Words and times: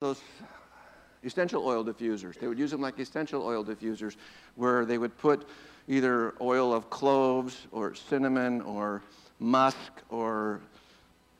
those 0.00 0.22
essential 1.24 1.66
oil 1.66 1.84
diffusers. 1.84 2.40
They 2.40 2.46
would 2.46 2.58
use 2.58 2.70
them 2.70 2.80
like 2.80 2.98
essential 2.98 3.44
oil 3.44 3.62
diffusers, 3.62 4.16
where 4.54 4.86
they 4.86 4.96
would 4.96 5.14
put 5.18 5.46
either 5.88 6.32
oil 6.40 6.72
of 6.72 6.88
cloves 6.88 7.66
or 7.70 7.94
cinnamon 7.94 8.62
or 8.62 9.02
musk 9.40 9.92
or 10.08 10.62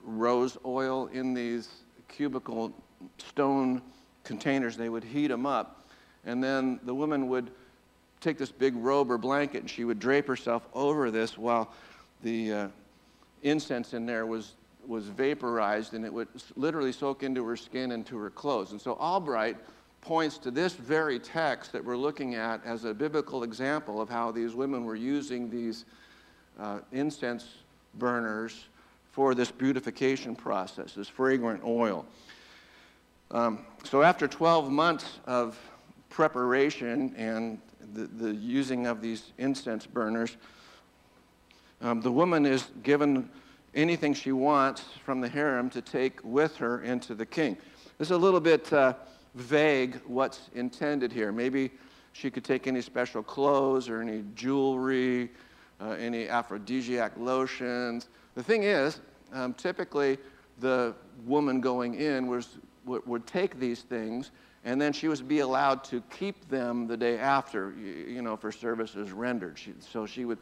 rose 0.04 0.58
oil 0.66 1.06
in 1.06 1.32
these 1.32 1.70
cubical 2.06 2.70
stone 3.16 3.80
containers. 4.24 4.76
They 4.76 4.90
would 4.90 5.04
heat 5.04 5.28
them 5.28 5.46
up, 5.46 5.88
and 6.26 6.44
then 6.44 6.80
the 6.82 6.94
woman 6.94 7.28
would 7.28 7.50
take 8.20 8.36
this 8.36 8.52
big 8.52 8.76
robe 8.76 9.10
or 9.10 9.16
blanket 9.16 9.62
and 9.62 9.70
she 9.70 9.84
would 9.84 9.98
drape 9.98 10.26
herself 10.26 10.68
over 10.74 11.10
this 11.10 11.38
while 11.38 11.72
the 12.22 12.52
uh, 12.52 12.68
incense 13.42 13.94
in 13.94 14.04
there 14.04 14.26
was 14.26 14.52
was 14.86 15.06
vaporized 15.06 15.94
and 15.94 16.04
it 16.04 16.12
would 16.12 16.28
literally 16.56 16.92
soak 16.92 17.22
into 17.22 17.44
her 17.44 17.56
skin 17.56 17.92
and 17.92 18.06
to 18.06 18.16
her 18.18 18.30
clothes. 18.30 18.72
And 18.72 18.80
so 18.80 18.94
Albright 18.94 19.56
points 20.00 20.38
to 20.38 20.50
this 20.50 20.72
very 20.72 21.18
text 21.18 21.72
that 21.72 21.84
we're 21.84 21.96
looking 21.96 22.34
at 22.34 22.64
as 22.64 22.84
a 22.84 22.94
biblical 22.94 23.42
example 23.42 24.00
of 24.00 24.08
how 24.08 24.30
these 24.30 24.54
women 24.54 24.84
were 24.84 24.96
using 24.96 25.50
these 25.50 25.84
uh, 26.58 26.80
incense 26.92 27.46
burners 27.94 28.66
for 29.12 29.34
this 29.34 29.50
beautification 29.50 30.34
process, 30.34 30.94
this 30.94 31.08
fragrant 31.08 31.62
oil. 31.64 32.06
Um, 33.30 33.64
so 33.84 34.02
after 34.02 34.26
12 34.26 34.70
months 34.70 35.18
of 35.26 35.58
preparation 36.08 37.14
and 37.16 37.60
the, 37.94 38.06
the 38.06 38.34
using 38.34 38.86
of 38.86 39.00
these 39.00 39.32
incense 39.38 39.86
burners, 39.86 40.36
um, 41.80 42.00
the 42.00 42.10
woman 42.10 42.44
is 42.46 42.66
given 42.82 43.28
anything 43.74 44.14
she 44.14 44.32
wants 44.32 44.84
from 45.04 45.20
the 45.20 45.28
harem 45.28 45.70
to 45.70 45.80
take 45.80 46.20
with 46.24 46.56
her 46.56 46.82
into 46.82 47.14
the 47.14 47.26
king. 47.26 47.56
This 47.98 48.08
is 48.08 48.12
a 48.12 48.18
little 48.18 48.40
bit 48.40 48.72
uh, 48.72 48.94
vague 49.34 50.00
what's 50.06 50.50
intended 50.54 51.12
here. 51.12 51.32
Maybe 51.32 51.70
she 52.12 52.30
could 52.30 52.44
take 52.44 52.66
any 52.66 52.80
special 52.80 53.22
clothes 53.22 53.88
or 53.88 54.00
any 54.00 54.24
jewelry, 54.34 55.30
uh, 55.80 55.90
any 55.90 56.28
aphrodisiac 56.28 57.12
lotions. 57.16 58.08
The 58.34 58.42
thing 58.42 58.64
is, 58.64 59.00
um, 59.32 59.54
typically 59.54 60.18
the 60.58 60.94
woman 61.24 61.60
going 61.60 61.94
in 61.94 62.26
was, 62.26 62.58
would, 62.84 63.06
would 63.06 63.26
take 63.26 63.58
these 63.58 63.82
things 63.82 64.30
and 64.64 64.80
then 64.80 64.92
she 64.92 65.08
was 65.08 65.22
be 65.22 65.38
allowed 65.38 65.82
to 65.84 66.02
keep 66.10 66.48
them 66.48 66.86
the 66.86 66.96
day 66.96 67.18
after, 67.18 67.72
you, 67.78 68.14
you 68.14 68.22
know, 68.22 68.36
for 68.36 68.52
services 68.52 69.10
rendered. 69.10 69.58
She, 69.58 69.72
so 69.78 70.04
she 70.04 70.24
would, 70.24 70.38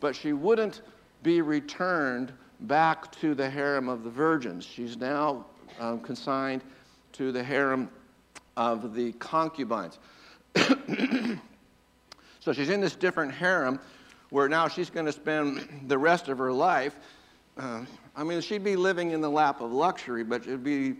but 0.00 0.14
she 0.14 0.32
wouldn't 0.32 0.82
be 1.22 1.40
returned 1.40 2.32
back 2.66 3.12
to 3.20 3.34
the 3.34 3.48
harem 3.48 3.88
of 3.88 4.04
the 4.04 4.10
virgins. 4.10 4.64
She's 4.64 4.96
now 4.96 5.46
um, 5.80 6.00
consigned 6.00 6.62
to 7.12 7.32
the 7.32 7.42
harem 7.42 7.90
of 8.56 8.94
the 8.94 9.12
concubines. 9.12 9.98
so 12.40 12.52
she's 12.52 12.68
in 12.68 12.80
this 12.80 12.94
different 12.94 13.32
harem 13.32 13.80
where 14.30 14.48
now 14.48 14.68
she's 14.68 14.90
going 14.90 15.06
to 15.06 15.12
spend 15.12 15.84
the 15.88 15.98
rest 15.98 16.28
of 16.28 16.38
her 16.38 16.52
life. 16.52 16.96
Uh, 17.58 17.84
I 18.16 18.24
mean, 18.24 18.40
she'd 18.40 18.64
be 18.64 18.76
living 18.76 19.10
in 19.10 19.20
the 19.20 19.30
lap 19.30 19.60
of 19.60 19.72
luxury, 19.72 20.24
but 20.24 20.42
it'd 20.42 20.64
be 20.64 20.94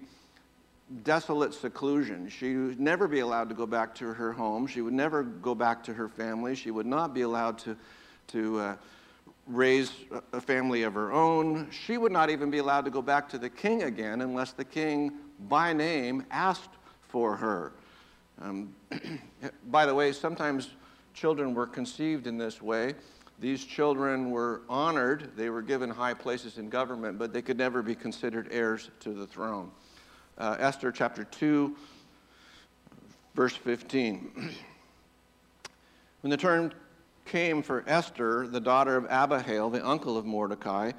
desolate 1.04 1.54
seclusion. 1.54 2.28
She 2.28 2.56
would 2.56 2.80
never 2.80 3.08
be 3.08 3.20
allowed 3.20 3.48
to 3.48 3.54
go 3.54 3.66
back 3.66 3.94
to 3.96 4.12
her 4.12 4.32
home. 4.32 4.66
She 4.66 4.82
would 4.82 4.92
never 4.92 5.22
go 5.22 5.54
back 5.54 5.82
to 5.84 5.94
her 5.94 6.08
family. 6.08 6.54
She 6.54 6.70
would 6.70 6.86
not 6.86 7.14
be 7.14 7.22
allowed 7.22 7.58
to, 7.60 7.76
to 8.28 8.60
uh, 8.60 8.76
raise 9.46 9.92
a 10.32 10.40
family 10.40 10.82
of 10.82 10.94
her 10.94 11.12
own. 11.12 11.68
She 11.70 11.98
would 11.98 12.12
not 12.12 12.30
even 12.30 12.50
be 12.50 12.58
allowed 12.58 12.84
to 12.84 12.90
go 12.90 13.02
back 13.02 13.28
to 13.30 13.38
the 13.38 13.50
king 13.50 13.82
again 13.84 14.20
unless 14.20 14.52
the 14.52 14.64
king, 14.64 15.12
by 15.48 15.72
name, 15.72 16.24
asked 16.30 16.70
for 17.08 17.36
her. 17.36 17.72
Um, 18.40 18.74
by 19.70 19.86
the 19.86 19.94
way, 19.94 20.12
sometimes 20.12 20.70
children 21.14 21.54
were 21.54 21.66
conceived 21.66 22.26
in 22.26 22.38
this 22.38 22.62
way. 22.62 22.94
These 23.40 23.64
children 23.64 24.30
were 24.30 24.62
honored, 24.68 25.32
they 25.36 25.50
were 25.50 25.62
given 25.62 25.90
high 25.90 26.14
places 26.14 26.58
in 26.58 26.68
government, 26.68 27.18
but 27.18 27.32
they 27.32 27.42
could 27.42 27.58
never 27.58 27.82
be 27.82 27.94
considered 27.94 28.48
heirs 28.52 28.90
to 29.00 29.12
the 29.12 29.26
throne. 29.26 29.70
Uh, 30.38 30.56
Esther 30.60 30.92
chapter 30.92 31.24
2, 31.24 31.76
verse 33.34 33.56
15. 33.56 34.30
when 36.20 36.30
the 36.30 36.36
term 36.36 36.72
came 37.24 37.62
for 37.62 37.84
Esther, 37.86 38.46
the 38.46 38.60
daughter 38.60 38.96
of 38.96 39.06
Abihail, 39.08 39.70
the 39.70 39.86
uncle 39.86 40.16
of 40.16 40.24
Mordecai, 40.24 40.92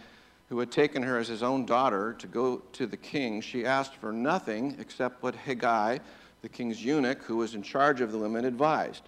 who 0.49 0.59
had 0.59 0.71
taken 0.71 1.03
her 1.03 1.17
as 1.17 1.27
his 1.27 1.43
own 1.43 1.65
daughter 1.65 2.13
to 2.19 2.27
go 2.27 2.57
to 2.73 2.85
the 2.85 2.97
king, 2.97 3.41
she 3.41 3.65
asked 3.65 3.95
for 3.95 4.11
nothing 4.11 4.75
except 4.79 5.23
what 5.23 5.35
Hegai, 5.35 5.99
the 6.41 6.49
king's 6.49 6.83
eunuch, 6.83 7.23
who 7.23 7.37
was 7.37 7.55
in 7.55 7.63
charge 7.63 8.01
of 8.01 8.11
the 8.11 8.17
women, 8.17 8.45
advised. 8.45 9.03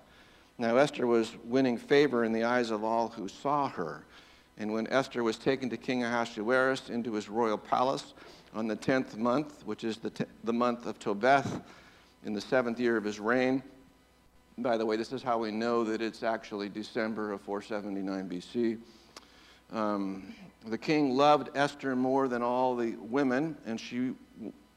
Now, 0.57 0.77
Esther 0.77 1.05
was 1.05 1.33
winning 1.43 1.77
favor 1.77 2.23
in 2.23 2.31
the 2.31 2.43
eyes 2.43 2.71
of 2.71 2.83
all 2.83 3.09
who 3.09 3.27
saw 3.27 3.67
her. 3.69 4.05
And 4.57 4.71
when 4.71 4.87
Esther 4.87 5.21
was 5.21 5.37
taken 5.37 5.69
to 5.69 5.77
King 5.77 6.03
Ahasuerus 6.03 6.89
into 6.89 7.13
his 7.13 7.27
royal 7.27 7.57
palace 7.57 8.13
on 8.53 8.67
the 8.67 8.75
tenth 8.75 9.17
month, 9.17 9.63
which 9.65 9.83
is 9.83 9.97
the, 9.97 10.11
the 10.45 10.53
month 10.53 10.85
of 10.85 10.97
Tebeth, 10.97 11.61
in 12.23 12.33
the 12.33 12.41
seventh 12.41 12.79
year 12.79 12.95
of 12.97 13.03
his 13.03 13.19
reign, 13.19 13.61
by 14.57 14.77
the 14.77 14.85
way, 14.85 14.95
this 14.95 15.11
is 15.11 15.21
how 15.21 15.37
we 15.39 15.51
know 15.51 15.83
that 15.83 16.01
it's 16.01 16.23
actually 16.23 16.69
December 16.69 17.31
of 17.31 17.41
479 17.41 18.29
BC. 18.29 18.77
Um, 19.75 20.33
the 20.65 20.77
king 20.77 21.15
loved 21.15 21.49
Esther 21.55 21.95
more 21.95 22.27
than 22.27 22.41
all 22.41 22.75
the 22.75 22.95
women, 22.95 23.57
and 23.65 23.79
she 23.79 24.13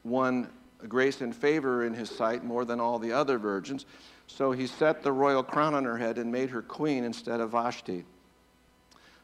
won 0.03 0.49
grace 0.87 1.21
and 1.21 1.35
favor 1.35 1.85
in 1.85 1.93
his 1.93 2.09
sight 2.09 2.43
more 2.43 2.65
than 2.65 2.79
all 2.79 2.99
the 2.99 3.11
other 3.11 3.37
virgins. 3.37 3.85
So 4.27 4.51
he 4.51 4.67
set 4.67 5.01
the 5.01 5.11
royal 5.11 5.43
crown 5.43 5.73
on 5.73 5.83
her 5.85 5.97
head 5.97 6.17
and 6.17 6.31
made 6.31 6.49
her 6.49 6.61
queen 6.61 7.03
instead 7.03 7.39
of 7.39 7.51
Vashti. 7.51 8.03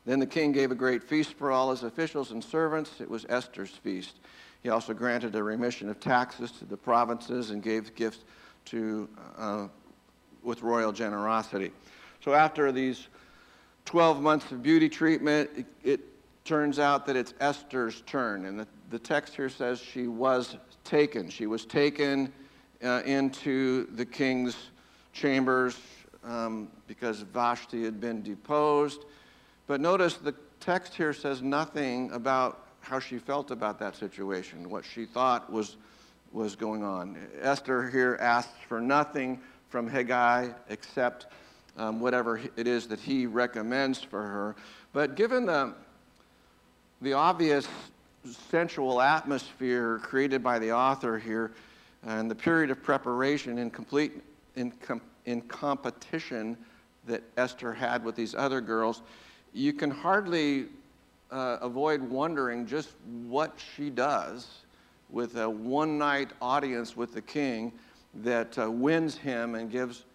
Then 0.05 0.19
the 0.19 0.27
king 0.27 0.51
gave 0.51 0.71
a 0.71 0.75
great 0.75 1.03
feast 1.03 1.33
for 1.33 1.51
all 1.51 1.71
his 1.71 1.83
officials 1.83 2.31
and 2.31 2.43
servants. 2.43 3.01
It 3.01 3.09
was 3.09 3.25
Esther's 3.27 3.71
feast. 3.71 4.19
He 4.61 4.69
also 4.69 4.93
granted 4.93 5.35
a 5.35 5.43
remission 5.43 5.89
of 5.89 5.99
taxes 5.99 6.51
to 6.53 6.65
the 6.65 6.77
provinces 6.77 7.51
and 7.51 7.61
gave 7.61 7.95
gifts 7.95 8.23
to 8.65 9.09
uh, 9.37 9.67
with 10.45 10.61
royal 10.61 10.91
generosity. 10.91 11.71
So 12.23 12.33
after 12.33 12.71
these 12.71 13.07
12 13.85 14.21
months 14.21 14.51
of 14.51 14.63
beauty 14.63 14.87
treatment, 14.87 15.49
it, 15.55 15.65
it 15.83 15.99
turns 16.45 16.79
out 16.79 17.05
that 17.07 17.15
it's 17.15 17.33
Esther's 17.39 18.01
turn. 18.01 18.45
And 18.45 18.59
the, 18.59 18.67
the 18.89 18.99
text 18.99 19.35
here 19.35 19.49
says 19.49 19.81
she 19.81 20.07
was 20.07 20.57
taken. 20.83 21.29
She 21.29 21.47
was 21.47 21.65
taken 21.65 22.31
uh, 22.83 23.01
into 23.05 23.87
the 23.95 24.05
king's 24.05 24.55
chambers 25.11 25.79
um, 26.23 26.69
because 26.87 27.21
Vashti 27.21 27.83
had 27.83 27.99
been 27.99 28.21
deposed. 28.21 29.05
But 29.67 29.81
notice 29.81 30.15
the 30.15 30.35
text 30.59 30.93
here 30.93 31.13
says 31.13 31.41
nothing 31.41 32.11
about 32.11 32.67
how 32.81 32.99
she 32.99 33.17
felt 33.17 33.49
about 33.49 33.79
that 33.79 33.95
situation, 33.95 34.69
what 34.69 34.85
she 34.85 35.05
thought 35.05 35.51
was, 35.51 35.77
was 36.31 36.55
going 36.55 36.83
on. 36.83 37.17
Esther 37.41 37.89
here 37.89 38.17
asks 38.21 38.53
for 38.67 38.79
nothing 38.79 39.39
from 39.69 39.89
Hegai 39.89 40.53
except 40.69 41.27
um, 41.77 41.99
whatever 41.99 42.39
it 42.55 42.67
is 42.67 42.87
that 42.87 42.99
he 42.99 43.25
recommends 43.25 44.01
for 44.01 44.21
her. 44.21 44.55
But 44.93 45.15
given 45.15 45.45
the, 45.45 45.73
the 47.01 47.13
obvious 47.13 47.67
sensual 48.49 49.01
atmosphere 49.01 49.99
created 49.99 50.41
by 50.41 50.59
the 50.59 50.71
author 50.71 51.17
here 51.19 51.51
and 52.03 52.29
the 52.29 52.35
period 52.35 52.71
of 52.71 52.81
preparation 52.81 53.57
in 53.57 53.69
complete 53.69 54.13
in, 54.55 54.71
com, 54.71 55.01
in 55.25 55.41
competition 55.41 56.57
that 57.05 57.21
Esther 57.37 57.73
had 57.73 58.03
with 58.03 58.15
these 58.15 58.33
other 58.33 58.61
girls, 58.61 59.01
you 59.53 59.73
can 59.73 59.91
hardly 59.91 60.65
uh, 61.31 61.57
avoid 61.61 62.01
wondering 62.01 62.65
just 62.65 62.91
what 63.27 63.53
she 63.75 63.89
does 63.89 64.47
with 65.09 65.37
a 65.37 65.49
one 65.49 65.97
night 65.97 66.29
audience 66.41 66.95
with 66.95 67.13
the 67.13 67.21
king 67.21 67.71
that 68.23 68.57
uh, 68.57 68.69
wins 68.71 69.17
him 69.17 69.55
and 69.55 69.69
gives 69.69 70.05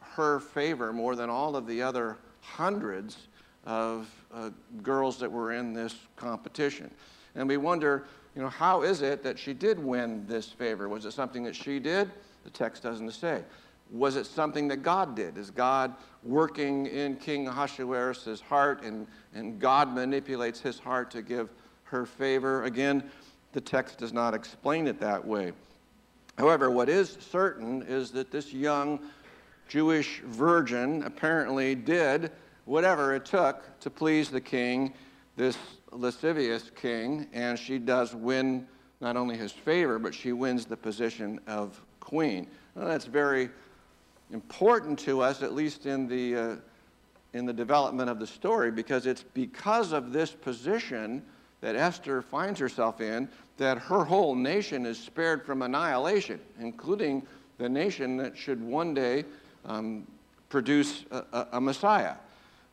her 0.00 0.40
favor 0.40 0.92
more 0.92 1.16
than 1.16 1.30
all 1.30 1.56
of 1.56 1.66
the 1.66 1.82
other 1.82 2.18
hundreds 2.40 3.28
of 3.64 4.08
uh, 4.32 4.50
girls 4.82 5.18
that 5.18 5.30
were 5.30 5.52
in 5.52 5.72
this 5.72 5.94
competition. 6.16 6.90
And 7.34 7.48
we 7.48 7.56
wonder, 7.56 8.06
you 8.34 8.42
know, 8.42 8.48
how 8.48 8.82
is 8.82 9.02
it 9.02 9.22
that 9.22 9.38
she 9.38 9.54
did 9.54 9.78
win 9.78 10.26
this 10.26 10.48
favor? 10.48 10.88
Was 10.88 11.04
it 11.04 11.12
something 11.12 11.42
that 11.44 11.56
she 11.56 11.78
did? 11.78 12.10
The 12.44 12.50
text 12.50 12.82
doesn't 12.82 13.10
say. 13.12 13.42
Was 13.90 14.16
it 14.16 14.26
something 14.26 14.68
that 14.68 14.78
God 14.78 15.14
did? 15.14 15.36
Is 15.36 15.50
God 15.50 15.94
working 16.22 16.86
in 16.86 17.16
King 17.16 17.46
Ahasuerus' 17.46 18.40
heart 18.40 18.82
and, 18.82 19.06
and 19.34 19.60
God 19.60 19.92
manipulates 19.94 20.60
his 20.60 20.78
heart 20.78 21.10
to 21.12 21.22
give 21.22 21.50
her 21.84 22.06
favor? 22.06 22.64
Again, 22.64 23.04
the 23.52 23.60
text 23.60 23.98
does 23.98 24.12
not 24.12 24.34
explain 24.34 24.86
it 24.86 24.98
that 25.00 25.24
way. 25.24 25.52
However, 26.38 26.70
what 26.70 26.88
is 26.88 27.18
certain 27.20 27.82
is 27.82 28.10
that 28.12 28.30
this 28.30 28.52
young 28.52 29.00
Jewish 29.68 30.20
virgin 30.26 31.02
apparently 31.04 31.74
did 31.74 32.30
whatever 32.64 33.14
it 33.14 33.24
took 33.24 33.64
to 33.80 33.90
please 33.90 34.30
the 34.30 34.40
king, 34.40 34.94
this 35.36 35.56
lascivious 35.90 36.70
king, 36.74 37.26
and 37.32 37.58
she 37.58 37.78
does 37.78 38.14
win 38.14 38.66
not 39.00 39.16
only 39.16 39.36
his 39.36 39.52
favor, 39.52 39.98
but 39.98 40.14
she 40.14 40.32
wins 40.32 40.64
the 40.64 40.76
position 40.76 41.40
of 41.46 41.80
queen. 42.00 42.46
Well, 42.74 42.86
that's 42.86 43.06
very 43.06 43.50
important 44.30 44.98
to 45.00 45.20
us, 45.20 45.42
at 45.42 45.54
least 45.54 45.86
in 45.86 46.06
the, 46.06 46.36
uh, 46.36 46.56
in 47.32 47.46
the 47.46 47.52
development 47.52 48.08
of 48.08 48.18
the 48.18 48.26
story, 48.26 48.70
because 48.70 49.06
it's 49.06 49.22
because 49.34 49.92
of 49.92 50.12
this 50.12 50.30
position 50.30 51.22
that 51.62 51.76
Esther 51.76 52.20
finds 52.20 52.60
herself 52.60 53.00
in 53.00 53.28
that 53.56 53.78
her 53.78 54.04
whole 54.04 54.34
nation 54.34 54.84
is 54.84 54.98
spared 54.98 55.46
from 55.46 55.62
annihilation, 55.62 56.38
including 56.60 57.22
the 57.56 57.68
nation 57.68 58.16
that 58.18 58.36
should 58.36 58.60
one 58.60 58.92
day 58.92 59.24
um, 59.64 60.06
produce 60.50 61.04
a, 61.10 61.24
a, 61.32 61.48
a 61.52 61.60
Messiah. 61.60 62.14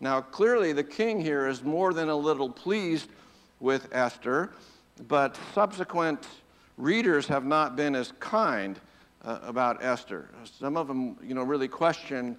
Now, 0.01 0.19
clearly, 0.21 0.73
the 0.73 0.83
king 0.83 1.21
here 1.21 1.47
is 1.47 1.63
more 1.63 1.93
than 1.93 2.09
a 2.09 2.15
little 2.15 2.49
pleased 2.49 3.09
with 3.59 3.87
Esther, 3.91 4.51
but 5.07 5.37
subsequent 5.53 6.27
readers 6.77 7.27
have 7.27 7.45
not 7.45 7.75
been 7.75 7.95
as 7.95 8.13
kind 8.19 8.79
uh, 9.23 9.39
about 9.43 9.83
Esther. 9.83 10.29
Some 10.59 10.77
of 10.77 10.87
them, 10.87 11.17
you 11.21 11.35
know, 11.35 11.43
really 11.43 11.67
question 11.67 12.37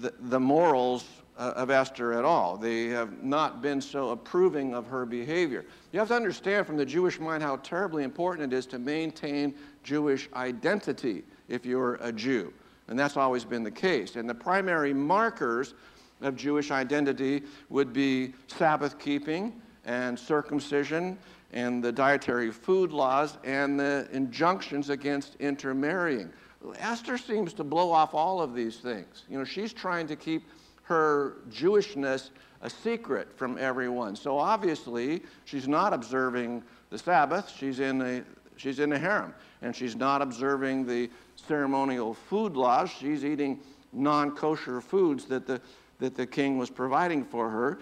the, 0.00 0.12
the 0.20 0.38
morals 0.38 1.04
uh, 1.40 1.54
of 1.56 1.70
Esther 1.70 2.12
at 2.12 2.24
all. 2.24 2.58
They 2.58 2.88
have 2.88 3.22
not 3.22 3.62
been 3.62 3.80
so 3.80 4.10
approving 4.10 4.74
of 4.74 4.86
her 4.86 5.06
behavior. 5.06 5.64
You 5.90 5.98
have 5.98 6.08
to 6.08 6.14
understand 6.14 6.66
from 6.66 6.76
the 6.76 6.84
Jewish 6.84 7.18
mind 7.18 7.42
how 7.42 7.56
terribly 7.56 8.04
important 8.04 8.52
it 8.52 8.56
is 8.56 8.66
to 8.66 8.78
maintain 8.78 9.54
Jewish 9.82 10.28
identity 10.34 11.24
if 11.48 11.64
you're 11.64 11.94
a 12.02 12.12
Jew. 12.12 12.52
And 12.88 12.98
that's 12.98 13.16
always 13.16 13.46
been 13.46 13.62
the 13.62 13.70
case. 13.70 14.16
And 14.16 14.28
the 14.28 14.34
primary 14.34 14.92
markers 14.92 15.72
of 16.20 16.36
Jewish 16.36 16.70
identity 16.70 17.42
would 17.70 17.94
be 17.94 18.34
Sabbath 18.46 18.98
keeping 18.98 19.62
and 19.86 20.18
circumcision 20.18 21.16
and 21.52 21.82
the 21.82 21.90
dietary 21.90 22.50
food 22.50 22.92
laws 22.92 23.38
and 23.44 23.80
the 23.80 24.06
injunctions 24.12 24.90
against 24.90 25.36
intermarrying. 25.36 26.30
Esther 26.78 27.16
seems 27.16 27.54
to 27.54 27.64
blow 27.64 27.90
off 27.90 28.12
all 28.12 28.42
of 28.42 28.54
these 28.54 28.76
things. 28.76 29.24
You 29.30 29.38
know, 29.38 29.44
she's 29.44 29.72
trying 29.72 30.06
to 30.08 30.16
keep 30.16 30.42
her 30.90 31.36
Jewishness 31.50 32.30
a 32.62 32.68
secret 32.68 33.28
from 33.36 33.56
everyone. 33.58 34.16
So 34.16 34.36
obviously, 34.36 35.22
she's 35.44 35.68
not 35.68 35.94
observing 35.94 36.62
the 36.90 36.98
Sabbath. 36.98 37.54
She's 37.56 37.78
in 37.80 38.02
a, 38.02 38.22
she's 38.56 38.80
in 38.80 38.92
a 38.92 38.98
harem. 38.98 39.32
And 39.62 39.74
she's 39.74 39.94
not 39.94 40.20
observing 40.20 40.86
the 40.86 41.08
ceremonial 41.36 42.12
food 42.12 42.56
laws. 42.56 42.90
She's 42.90 43.24
eating 43.24 43.60
non 43.92 44.32
kosher 44.32 44.80
foods 44.80 45.26
that 45.26 45.46
the, 45.46 45.60
that 46.00 46.16
the 46.16 46.26
king 46.26 46.58
was 46.58 46.70
providing 46.70 47.24
for 47.24 47.48
her. 47.48 47.78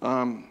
Um, 0.00 0.48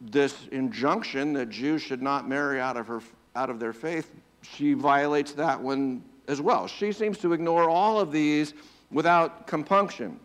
this 0.00 0.48
injunction 0.50 1.32
that 1.34 1.48
Jews 1.48 1.80
should 1.80 2.02
not 2.02 2.28
marry 2.28 2.60
out 2.60 2.76
of, 2.76 2.88
her, 2.88 3.00
out 3.36 3.50
of 3.50 3.60
their 3.60 3.72
faith, 3.72 4.10
she 4.42 4.72
violates 4.74 5.32
that 5.34 5.60
one 5.60 6.02
as 6.26 6.40
well. 6.40 6.66
She 6.66 6.90
seems 6.90 7.18
to 7.18 7.32
ignore 7.32 7.70
all 7.70 8.00
of 8.00 8.10
these 8.10 8.54
without 8.90 9.46
compunction. 9.46 10.18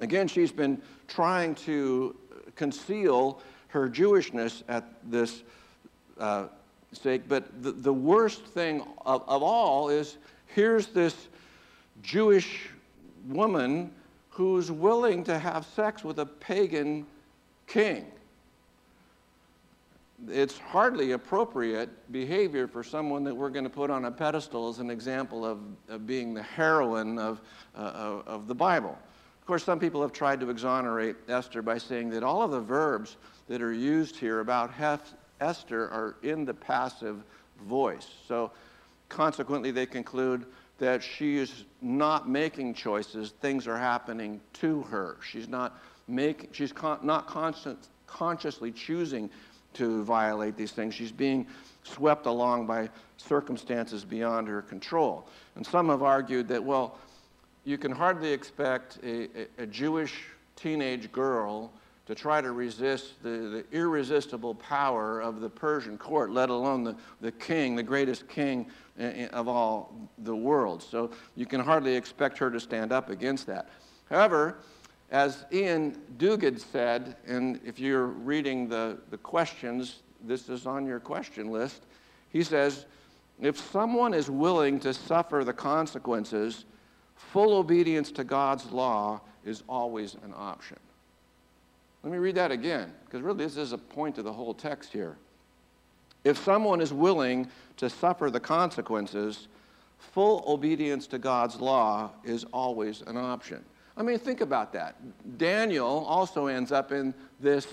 Again, 0.00 0.28
she's 0.28 0.52
been 0.52 0.80
trying 1.08 1.54
to 1.56 2.16
conceal 2.56 3.40
her 3.68 3.88
Jewishness 3.88 4.62
at 4.68 4.84
this 5.10 5.42
uh, 6.18 6.46
sake, 6.92 7.22
but 7.28 7.62
the, 7.62 7.72
the 7.72 7.92
worst 7.92 8.44
thing 8.44 8.82
of, 9.04 9.22
of 9.28 9.42
all 9.42 9.88
is 9.88 10.18
here's 10.46 10.88
this 10.88 11.28
Jewish 12.02 12.70
woman 13.28 13.92
who's 14.30 14.70
willing 14.70 15.24
to 15.24 15.38
have 15.38 15.64
sex 15.64 16.04
with 16.04 16.18
a 16.18 16.26
pagan 16.26 17.06
king 17.66 18.06
it's 20.28 20.58
hardly 20.58 21.12
appropriate 21.12 21.90
behavior 22.12 22.66
for 22.66 22.82
someone 22.82 23.24
that 23.24 23.34
we're 23.34 23.50
going 23.50 23.64
to 23.64 23.70
put 23.70 23.90
on 23.90 24.04
a 24.06 24.10
pedestal 24.10 24.68
as 24.68 24.78
an 24.78 24.90
example 24.90 25.44
of, 25.44 25.58
of 25.88 26.06
being 26.06 26.34
the 26.34 26.42
heroine 26.42 27.18
of, 27.18 27.40
uh, 27.76 28.22
of 28.26 28.46
the 28.46 28.54
Bible. 28.54 28.98
Of 29.44 29.48
course, 29.48 29.64
some 29.64 29.78
people 29.78 30.00
have 30.00 30.14
tried 30.14 30.40
to 30.40 30.48
exonerate 30.48 31.16
Esther 31.28 31.60
by 31.60 31.76
saying 31.76 32.08
that 32.10 32.22
all 32.22 32.40
of 32.40 32.50
the 32.50 32.62
verbs 32.62 33.18
that 33.46 33.60
are 33.60 33.74
used 33.74 34.16
here 34.16 34.40
about 34.40 34.70
Heth, 34.70 35.12
Esther 35.38 35.82
are 35.90 36.16
in 36.22 36.46
the 36.46 36.54
passive 36.54 37.22
voice. 37.66 38.08
So, 38.26 38.52
consequently, 39.10 39.70
they 39.70 39.84
conclude 39.84 40.46
that 40.78 41.02
she 41.02 41.36
is 41.36 41.66
not 41.82 42.26
making 42.26 42.72
choices, 42.72 43.34
things 43.42 43.68
are 43.68 43.76
happening 43.76 44.40
to 44.54 44.80
her. 44.84 45.18
She's 45.30 45.46
not, 45.46 45.78
make, 46.08 46.48
she's 46.52 46.72
con- 46.72 47.00
not 47.02 47.26
constant, 47.26 47.88
consciously 48.06 48.72
choosing 48.72 49.28
to 49.74 50.04
violate 50.04 50.56
these 50.56 50.72
things. 50.72 50.94
She's 50.94 51.12
being 51.12 51.46
swept 51.82 52.24
along 52.24 52.66
by 52.66 52.88
circumstances 53.18 54.06
beyond 54.06 54.48
her 54.48 54.62
control. 54.62 55.28
And 55.54 55.66
some 55.66 55.90
have 55.90 56.02
argued 56.02 56.48
that, 56.48 56.64
well, 56.64 56.96
you 57.64 57.78
can 57.78 57.90
hardly 57.90 58.32
expect 58.32 58.98
a, 59.02 59.46
a, 59.58 59.66
Jewish 59.66 60.24
teenage 60.56 61.10
girl 61.10 61.72
to 62.06 62.14
try 62.14 62.40
to 62.40 62.52
resist 62.52 63.22
the, 63.22 63.28
the, 63.28 63.64
irresistible 63.72 64.54
power 64.56 65.20
of 65.20 65.40
the 65.40 65.48
Persian 65.48 65.96
court, 65.96 66.30
let 66.30 66.50
alone 66.50 66.84
the, 66.84 66.94
the 67.22 67.32
king, 67.32 67.74
the 67.74 67.82
greatest 67.82 68.28
king 68.28 68.66
eh, 68.98 69.24
eh, 69.24 69.26
of 69.28 69.48
all 69.48 69.94
the 70.18 70.36
world. 70.36 70.82
So 70.82 71.10
you 71.34 71.46
can 71.46 71.60
hardly 71.60 71.94
expect 71.94 72.36
her 72.38 72.50
to 72.50 72.60
stand 72.60 72.92
up 72.92 73.08
against 73.08 73.46
that. 73.46 73.70
However, 74.10 74.58
as 75.10 75.46
Iain 75.52 75.96
Duguid 76.18 76.60
said, 76.60 77.16
and 77.26 77.60
if 77.64 77.78
you're 77.78 78.06
reading 78.06 78.68
the, 78.68 78.98
the 79.10 79.18
questions, 79.18 80.02
this 80.22 80.48
is 80.48 80.66
on 80.66 80.86
your 80.86 81.00
question 81.00 81.50
list. 81.50 81.82
He 82.30 82.42
says, 82.42 82.86
if 83.40 83.58
someone 83.58 84.12
is 84.12 84.30
willing 84.30 84.78
to 84.80 84.92
suffer 84.92 85.42
the 85.44 85.52
consequences, 85.52 86.64
full 87.32 87.54
obedience 87.54 88.10
to 88.12 88.24
God's 88.24 88.70
law 88.70 89.20
is 89.44 89.62
always 89.68 90.14
an 90.14 90.32
option. 90.36 90.78
Let 92.02 92.12
me 92.12 92.18
read 92.18 92.34
that 92.34 92.50
again, 92.50 92.92
because 93.04 93.22
really 93.22 93.38
this 93.38 93.56
is 93.56 93.72
a 93.72 93.78
point 93.78 94.18
of 94.18 94.24
the 94.24 94.32
whole 94.32 94.54
text 94.54 94.92
here. 94.92 95.16
If 96.22 96.38
someone 96.38 96.80
is 96.80 96.92
willing 96.92 97.48
to 97.76 97.88
suffer 97.90 98.30
the 98.30 98.40
consequences, 98.40 99.48
full 99.98 100.44
obedience 100.46 101.06
to 101.08 101.18
God's 101.18 101.56
law 101.56 102.10
is 102.24 102.44
always 102.52 103.02
an 103.02 103.16
option. 103.16 103.64
I 103.96 104.02
mean, 104.02 104.18
think 104.18 104.40
about 104.40 104.72
that. 104.72 104.96
Daniel 105.38 106.04
also 106.08 106.46
ends 106.46 106.72
up 106.72 106.92
in 106.92 107.14
this 107.40 107.66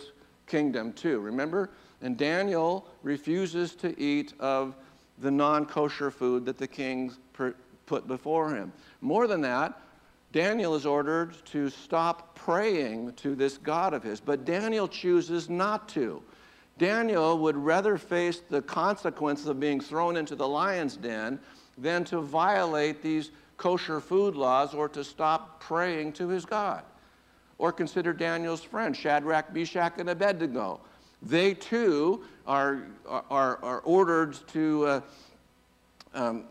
kingdom 0.47 0.93
too, 0.93 1.19
remember? 1.19 1.71
And 2.01 2.17
Daniel 2.17 2.87
refuses 3.03 3.75
to 3.75 3.99
eat 3.99 4.33
of 4.39 4.75
the 5.19 5.31
non 5.31 5.65
kosher 5.65 6.11
food 6.11 6.45
that 6.45 6.57
the 6.57 6.67
king 6.67 7.13
put 7.91 8.07
before 8.07 8.55
him. 8.55 8.71
More 9.01 9.27
than 9.27 9.41
that, 9.41 9.77
Daniel 10.31 10.75
is 10.75 10.85
ordered 10.85 11.35
to 11.47 11.69
stop 11.69 12.33
praying 12.35 13.11
to 13.15 13.35
this 13.35 13.57
God 13.57 13.93
of 13.93 14.01
his, 14.01 14.21
but 14.21 14.45
Daniel 14.45 14.87
chooses 14.87 15.49
not 15.49 15.89
to. 15.89 16.23
Daniel 16.77 17.37
would 17.39 17.57
rather 17.57 17.97
face 17.97 18.43
the 18.49 18.61
consequences 18.61 19.47
of 19.47 19.59
being 19.59 19.81
thrown 19.81 20.15
into 20.15 20.37
the 20.37 20.47
lion's 20.47 20.95
den 20.95 21.37
than 21.77 22.05
to 22.05 22.21
violate 22.21 23.01
these 23.01 23.31
kosher 23.57 23.99
food 23.99 24.37
laws 24.37 24.73
or 24.73 24.87
to 24.87 25.03
stop 25.03 25.59
praying 25.59 26.13
to 26.13 26.29
his 26.29 26.45
God. 26.45 26.83
Or 27.57 27.73
consider 27.73 28.13
Daniel's 28.13 28.63
friends, 28.63 28.97
Shadrach, 28.97 29.53
Meshach, 29.53 29.95
and 29.97 30.09
Abednego. 30.09 30.79
They 31.21 31.55
too 31.55 32.23
are, 32.47 32.87
are, 33.05 33.59
are 33.61 33.81
ordered 33.81 34.37
to 34.53 34.85
uh, 34.85 35.01
um, 36.13 36.45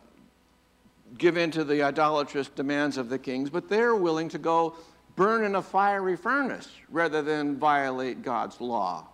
give 1.19 1.37
in 1.37 1.50
to 1.52 1.64
the 1.64 1.83
idolatrous 1.83 2.49
demands 2.49 2.97
of 2.97 3.09
the 3.09 3.19
kings, 3.19 3.50
but 3.50 3.69
they're 3.69 3.95
willing 3.95 4.29
to 4.29 4.38
go 4.38 4.75
burn 5.17 5.45
in 5.45 5.57
a 5.57 5.62
fiery 5.62 6.17
furnace 6.17 6.69
rather 6.90 7.23
than 7.23 7.57
violate 7.57 8.23
God's 8.23 8.61
law. 8.61 9.07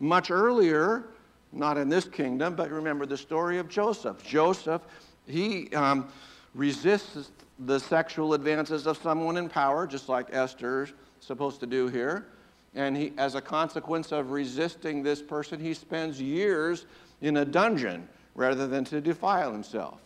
Much 0.00 0.30
earlier, 0.30 1.04
not 1.52 1.78
in 1.78 1.88
this 1.88 2.06
kingdom, 2.06 2.56
but 2.56 2.70
remember 2.70 3.06
the 3.06 3.16
story 3.16 3.58
of 3.58 3.68
Joseph. 3.68 4.22
Joseph, 4.24 4.82
he. 5.26 5.68
Um, 5.74 6.08
resists 6.54 7.30
the 7.60 7.78
sexual 7.78 8.34
advances 8.34 8.86
of 8.86 8.98
someone 8.98 9.36
in 9.36 9.48
power, 9.48 9.86
just 9.86 10.08
like 10.08 10.26
Esther's 10.32 10.92
supposed 11.20 11.60
to 11.60 11.66
do 11.66 11.88
here. 11.88 12.26
And 12.74 12.96
he, 12.96 13.12
as 13.18 13.34
a 13.34 13.40
consequence 13.40 14.12
of 14.12 14.30
resisting 14.30 15.02
this 15.02 15.22
person, 15.22 15.60
he 15.60 15.74
spends 15.74 16.20
years 16.20 16.86
in 17.20 17.38
a 17.38 17.44
dungeon 17.44 18.08
rather 18.34 18.66
than 18.66 18.84
to 18.86 19.00
defile 19.00 19.52
himself. 19.52 20.00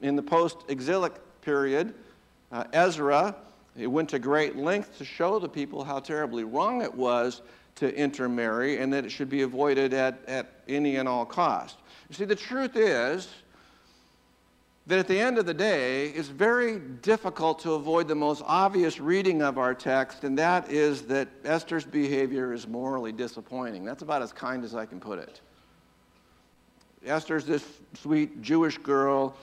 In 0.00 0.16
the 0.16 0.22
post 0.22 0.58
exilic 0.68 1.12
period, 1.42 1.94
uh, 2.52 2.64
Ezra 2.72 3.34
went 3.76 4.08
to 4.10 4.18
great 4.18 4.56
lengths 4.56 4.98
to 4.98 5.04
show 5.04 5.38
the 5.38 5.48
people 5.48 5.84
how 5.84 6.00
terribly 6.00 6.44
wrong 6.44 6.82
it 6.82 6.94
was 6.94 7.42
to 7.76 7.94
intermarry 7.94 8.78
and 8.78 8.92
that 8.92 9.04
it 9.04 9.10
should 9.10 9.30
be 9.30 9.42
avoided 9.42 9.94
at, 9.94 10.18
at 10.26 10.46
any 10.68 10.96
and 10.96 11.08
all 11.08 11.24
cost. 11.24 11.76
You 12.08 12.14
see, 12.14 12.24
the 12.24 12.36
truth 12.36 12.76
is, 12.76 13.28
that 14.86 14.98
at 14.98 15.06
the 15.06 15.18
end 15.18 15.38
of 15.38 15.46
the 15.46 15.54
day, 15.54 16.08
it's 16.08 16.28
very 16.28 16.78
difficult 16.78 17.60
to 17.60 17.72
avoid 17.72 18.08
the 18.08 18.14
most 18.14 18.42
obvious 18.44 18.98
reading 18.98 19.40
of 19.40 19.56
our 19.56 19.72
text, 19.72 20.24
and 20.24 20.36
that 20.38 20.70
is 20.70 21.02
that 21.02 21.28
Esther's 21.44 21.84
behavior 21.84 22.52
is 22.52 22.66
morally 22.66 23.12
disappointing. 23.12 23.84
That's 23.84 24.02
about 24.02 24.20
as 24.20 24.32
kind 24.32 24.64
as 24.64 24.74
I 24.74 24.86
can 24.86 24.98
put 24.98 25.20
it. 25.20 25.40
Esther's 27.06 27.44
this 27.44 27.64
sweet 27.94 28.42
Jewish 28.42 28.78
girl. 28.78 29.36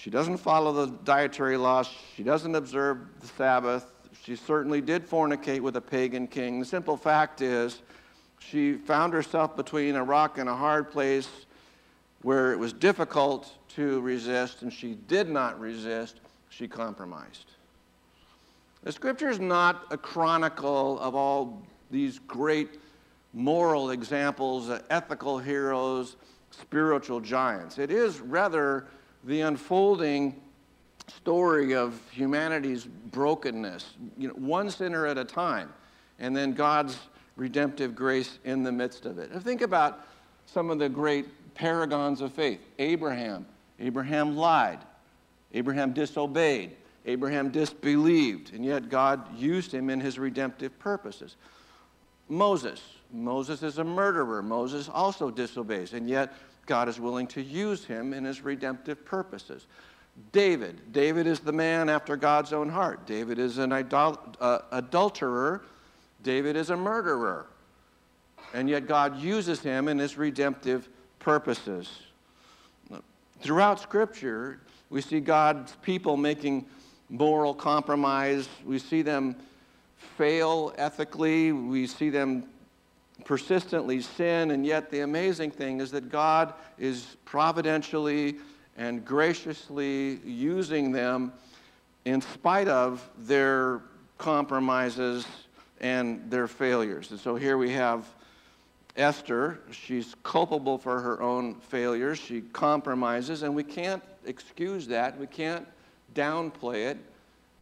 She 0.00 0.08
doesn't 0.08 0.38
follow 0.38 0.72
the 0.72 0.86
dietary 1.04 1.58
laws. 1.58 1.90
She 2.16 2.22
doesn't 2.22 2.54
observe 2.54 3.00
the 3.20 3.26
Sabbath. 3.26 3.92
She 4.24 4.34
certainly 4.34 4.80
did 4.80 5.06
fornicate 5.06 5.60
with 5.60 5.76
a 5.76 5.80
pagan 5.82 6.26
king. 6.26 6.58
The 6.58 6.64
simple 6.64 6.96
fact 6.96 7.42
is, 7.42 7.82
she 8.38 8.76
found 8.76 9.12
herself 9.12 9.56
between 9.56 9.96
a 9.96 10.02
rock 10.02 10.38
and 10.38 10.48
a 10.48 10.56
hard 10.56 10.90
place 10.90 11.28
where 12.22 12.50
it 12.50 12.58
was 12.58 12.72
difficult 12.72 13.52
to 13.76 14.00
resist, 14.00 14.62
and 14.62 14.72
she 14.72 14.94
did 14.94 15.28
not 15.28 15.60
resist. 15.60 16.20
She 16.48 16.66
compromised. 16.66 17.52
The 18.82 18.92
scripture 18.92 19.28
is 19.28 19.38
not 19.38 19.84
a 19.90 19.98
chronicle 19.98 20.98
of 21.00 21.14
all 21.14 21.62
these 21.90 22.18
great 22.20 22.80
moral 23.34 23.90
examples, 23.90 24.70
ethical 24.88 25.38
heroes, 25.38 26.16
spiritual 26.50 27.20
giants. 27.20 27.76
It 27.76 27.90
is 27.90 28.20
rather 28.20 28.86
the 29.24 29.42
unfolding 29.42 30.40
story 31.08 31.74
of 31.74 32.00
humanity's 32.10 32.84
brokenness, 32.84 33.94
you 34.16 34.28
know, 34.28 34.34
one 34.34 34.70
sinner 34.70 35.06
at 35.06 35.18
a 35.18 35.24
time, 35.24 35.72
and 36.18 36.36
then 36.36 36.52
God's 36.52 36.98
redemptive 37.36 37.94
grace 37.94 38.38
in 38.44 38.62
the 38.62 38.72
midst 38.72 39.06
of 39.06 39.18
it. 39.18 39.30
Think 39.42 39.62
about 39.62 40.06
some 40.46 40.70
of 40.70 40.78
the 40.78 40.88
great 40.88 41.26
paragons 41.54 42.20
of 42.20 42.32
faith. 42.32 42.60
Abraham. 42.78 43.46
Abraham 43.78 44.36
lied. 44.36 44.78
Abraham 45.52 45.92
disobeyed. 45.92 46.76
Abraham 47.06 47.50
disbelieved, 47.50 48.52
and 48.52 48.64
yet 48.64 48.88
God 48.88 49.34
used 49.36 49.72
him 49.72 49.88
in 49.90 50.00
his 50.00 50.18
redemptive 50.18 50.78
purposes. 50.78 51.36
Moses. 52.28 52.80
Moses 53.12 53.62
is 53.62 53.78
a 53.78 53.84
murderer. 53.84 54.42
Moses 54.42 54.88
also 54.88 55.30
disobeys, 55.30 55.94
and 55.94 56.08
yet 56.08 56.32
God 56.70 56.88
is 56.88 57.00
willing 57.00 57.26
to 57.26 57.42
use 57.42 57.84
him 57.84 58.14
in 58.14 58.24
his 58.24 58.42
redemptive 58.42 59.04
purposes. 59.04 59.66
David. 60.30 60.92
David 60.92 61.26
is 61.26 61.40
the 61.40 61.50
man 61.50 61.88
after 61.88 62.14
God's 62.14 62.52
own 62.52 62.68
heart. 62.68 63.08
David 63.08 63.40
is 63.40 63.58
an 63.58 63.72
idol- 63.72 64.20
uh, 64.40 64.60
adulterer. 64.70 65.62
David 66.22 66.54
is 66.54 66.70
a 66.70 66.76
murderer. 66.76 67.46
And 68.54 68.70
yet 68.70 68.86
God 68.86 69.18
uses 69.18 69.58
him 69.58 69.88
in 69.88 69.98
his 69.98 70.16
redemptive 70.16 70.88
purposes. 71.18 72.02
Throughout 73.40 73.80
Scripture, 73.80 74.60
we 74.90 75.00
see 75.00 75.18
God's 75.18 75.74
people 75.82 76.16
making 76.16 76.66
moral 77.08 77.52
compromise. 77.52 78.48
We 78.64 78.78
see 78.78 79.02
them 79.02 79.34
fail 80.16 80.72
ethically. 80.78 81.50
We 81.50 81.88
see 81.88 82.10
them 82.10 82.44
persistently 83.24 84.00
sin. 84.00 84.50
And 84.50 84.64
yet, 84.64 84.90
the 84.90 85.00
amazing 85.00 85.50
thing 85.50 85.80
is 85.80 85.90
that 85.92 86.10
God 86.10 86.54
is 86.78 87.16
providentially 87.24 88.36
and 88.76 89.04
graciously 89.04 90.20
using 90.24 90.92
them 90.92 91.32
in 92.04 92.20
spite 92.20 92.68
of 92.68 93.08
their 93.18 93.82
compromises 94.18 95.26
and 95.80 96.30
their 96.30 96.46
failures. 96.46 97.10
And 97.10 97.20
so 97.20 97.36
here 97.36 97.58
we 97.58 97.70
have 97.72 98.06
Esther. 98.96 99.60
She's 99.70 100.14
culpable 100.22 100.78
for 100.78 101.00
her 101.00 101.22
own 101.22 101.54
failures. 101.56 102.18
She 102.18 102.40
compromises, 102.40 103.42
and 103.42 103.54
we 103.54 103.64
can't 103.64 104.02
excuse 104.24 104.86
that. 104.88 105.18
We 105.18 105.26
can't 105.26 105.66
downplay 106.14 106.90
it. 106.90 106.98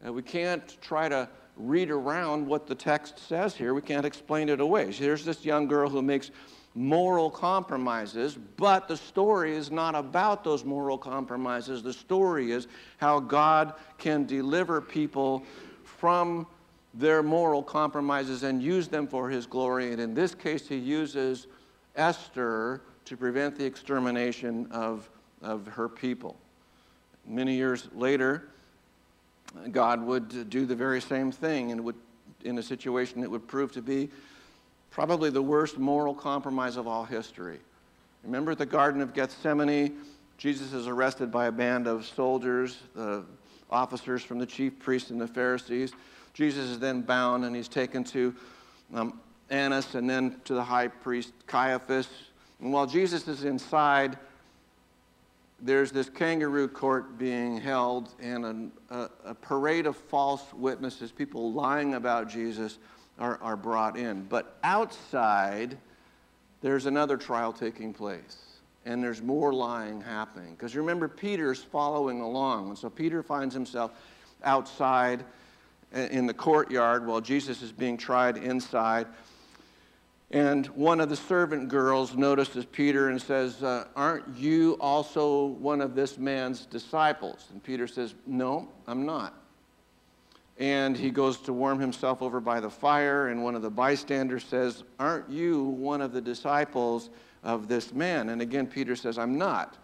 Uh, 0.05 0.13
we 0.13 0.21
can't 0.21 0.77
try 0.81 1.09
to 1.09 1.29
read 1.59 1.91
around 1.91 2.47
what 2.47 2.65
the 2.65 2.73
text 2.73 3.19
says 3.27 3.53
here. 3.53 3.73
We 3.73 3.81
can't 3.81 4.05
explain 4.05 4.49
it 4.49 4.61
away. 4.61 4.91
Here's 4.91 5.25
this 5.25 5.45
young 5.45 5.67
girl 5.67 5.89
who 5.89 6.01
makes 6.01 6.31
moral 6.73 7.29
compromises, 7.29 8.37
but 8.55 8.87
the 8.87 8.95
story 8.95 9.55
is 9.55 9.69
not 9.69 9.93
about 9.93 10.43
those 10.43 10.63
moral 10.63 10.97
compromises. 10.97 11.83
The 11.83 11.93
story 11.93 12.51
is 12.51 12.67
how 12.97 13.19
God 13.19 13.73
can 13.97 14.25
deliver 14.25 14.79
people 14.79 15.43
from 15.83 16.47
their 16.93 17.21
moral 17.21 17.61
compromises 17.61 18.43
and 18.43 18.63
use 18.63 18.87
them 18.87 19.07
for 19.07 19.29
his 19.29 19.45
glory. 19.45 19.91
And 19.91 20.01
in 20.01 20.13
this 20.13 20.33
case, 20.33 20.67
he 20.67 20.77
uses 20.77 21.47
Esther 21.95 22.81
to 23.05 23.17
prevent 23.17 23.57
the 23.57 23.65
extermination 23.65 24.67
of, 24.71 25.09
of 25.41 25.67
her 25.67 25.89
people. 25.89 26.37
Many 27.27 27.55
years 27.55 27.89
later, 27.93 28.49
God 29.71 30.01
would 30.03 30.49
do 30.49 30.65
the 30.65 30.75
very 30.75 31.01
same 31.01 31.31
thing 31.31 31.71
and 31.71 31.83
would, 31.83 31.95
in 32.43 32.57
a 32.57 32.63
situation 32.63 33.21
that 33.21 33.29
would 33.29 33.47
prove 33.47 33.71
to 33.73 33.81
be 33.81 34.09
probably 34.91 35.29
the 35.29 35.41
worst 35.41 35.77
moral 35.77 36.13
compromise 36.13 36.77
of 36.77 36.87
all 36.87 37.05
history. 37.05 37.59
Remember 38.23 38.55
the 38.55 38.65
Garden 38.65 39.01
of 39.01 39.13
Gethsemane? 39.13 39.97
Jesus 40.37 40.73
is 40.73 40.87
arrested 40.87 41.31
by 41.31 41.47
a 41.47 41.51
band 41.51 41.87
of 41.87 42.05
soldiers, 42.05 42.77
the 42.95 43.23
officers 43.69 44.23
from 44.23 44.39
the 44.39 44.45
chief 44.45 44.79
priests 44.79 45.09
and 45.09 45.19
the 45.19 45.27
Pharisees. 45.27 45.93
Jesus 46.33 46.69
is 46.69 46.79
then 46.79 47.01
bound 47.01 47.45
and 47.45 47.55
he's 47.55 47.67
taken 47.67 48.03
to 48.05 48.33
um, 48.93 49.19
Annas 49.49 49.95
and 49.95 50.09
then 50.09 50.39
to 50.45 50.53
the 50.53 50.63
high 50.63 50.87
priest 50.87 51.33
Caiaphas. 51.47 52.07
And 52.61 52.71
while 52.71 52.85
Jesus 52.85 53.27
is 53.27 53.43
inside, 53.43 54.17
there's 55.61 55.91
this 55.91 56.09
kangaroo 56.09 56.67
court 56.67 57.17
being 57.17 57.59
held 57.59 58.09
and 58.21 58.71
a, 58.89 59.09
a, 59.25 59.35
parade 59.35 59.85
of 59.85 59.95
false 59.95 60.53
witnesses, 60.53 61.11
people 61.11 61.51
lying 61.53 61.95
about 61.95 62.29
Jesus, 62.29 62.77
are, 63.17 63.37
are 63.41 63.57
brought 63.57 63.97
in. 63.97 64.23
But 64.23 64.57
outside, 64.63 65.77
there's 66.61 66.85
another 66.85 67.17
trial 67.17 67.51
taking 67.51 67.93
place. 67.93 68.37
And 68.85 69.03
there's 69.03 69.21
more 69.21 69.53
lying 69.53 70.01
happening. 70.01 70.51
Because 70.51 70.75
remember, 70.75 71.07
Peter's 71.07 71.61
following 71.61 72.21
along. 72.21 72.69
And 72.69 72.77
so 72.77 72.89
Peter 72.89 73.21
finds 73.21 73.53
himself 73.53 73.91
outside 74.43 75.25
in 75.91 76.25
the 76.25 76.33
courtyard 76.33 77.05
while 77.05 77.19
Jesus 77.19 77.61
is 77.61 77.71
being 77.71 77.97
tried 77.97 78.37
inside. 78.37 79.07
And 80.31 80.67
one 80.67 81.01
of 81.01 81.09
the 81.09 81.15
servant 81.15 81.69
girls 81.69 82.15
notices 82.15 82.65
Peter 82.65 83.09
and 83.09 83.19
says, 83.19 83.63
uh, 83.63 83.85
Aren't 83.95 84.37
you 84.37 84.77
also 84.79 85.45
one 85.45 85.81
of 85.81 85.95
this 85.95 86.19
man's 86.19 86.65
disciples? 86.67 87.47
And 87.51 87.63
Peter 87.63 87.87
says, 87.87 88.13
No, 88.27 88.69
I'm 88.85 89.05
not. 89.05 89.33
And 90.59 90.95
he 90.95 91.09
goes 91.09 91.37
to 91.39 91.53
warm 91.53 91.79
himself 91.79 92.21
over 92.21 92.39
by 92.41 92.59
the 92.59 92.69
fire, 92.69 93.29
and 93.29 93.43
one 93.43 93.55
of 93.55 93.61
the 93.61 93.71
bystanders 93.71 94.43
says, 94.43 94.83
Aren't 94.99 95.29
you 95.29 95.63
one 95.63 96.01
of 96.01 96.11
the 96.11 96.21
disciples 96.21 97.09
of 97.43 97.67
this 97.67 97.91
man? 97.91 98.29
And 98.29 98.41
again, 98.41 98.67
Peter 98.67 98.95
says, 98.95 99.17
I'm 99.17 99.37
not. 99.37 99.77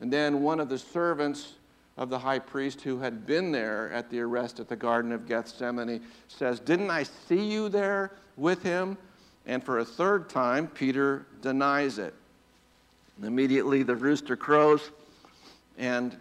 And 0.00 0.12
then 0.12 0.42
one 0.42 0.58
of 0.58 0.68
the 0.68 0.78
servants 0.78 1.52
of 1.96 2.08
the 2.08 2.18
high 2.18 2.38
priest 2.38 2.80
who 2.80 2.98
had 2.98 3.26
been 3.26 3.52
there 3.52 3.92
at 3.92 4.10
the 4.10 4.20
arrest 4.20 4.58
at 4.58 4.68
the 4.68 4.74
Garden 4.74 5.12
of 5.12 5.28
Gethsemane 5.28 6.00
says, 6.26 6.58
Didn't 6.58 6.90
I 6.90 7.04
see 7.04 7.44
you 7.44 7.68
there 7.68 8.12
with 8.36 8.62
him? 8.64 8.96
And 9.46 9.64
for 9.64 9.78
a 9.78 9.84
third 9.84 10.28
time, 10.28 10.68
Peter 10.68 11.26
denies 11.42 11.98
it. 11.98 12.14
And 13.16 13.26
immediately 13.26 13.82
the 13.82 13.96
rooster 13.96 14.36
crows, 14.36 14.90
and 15.78 16.16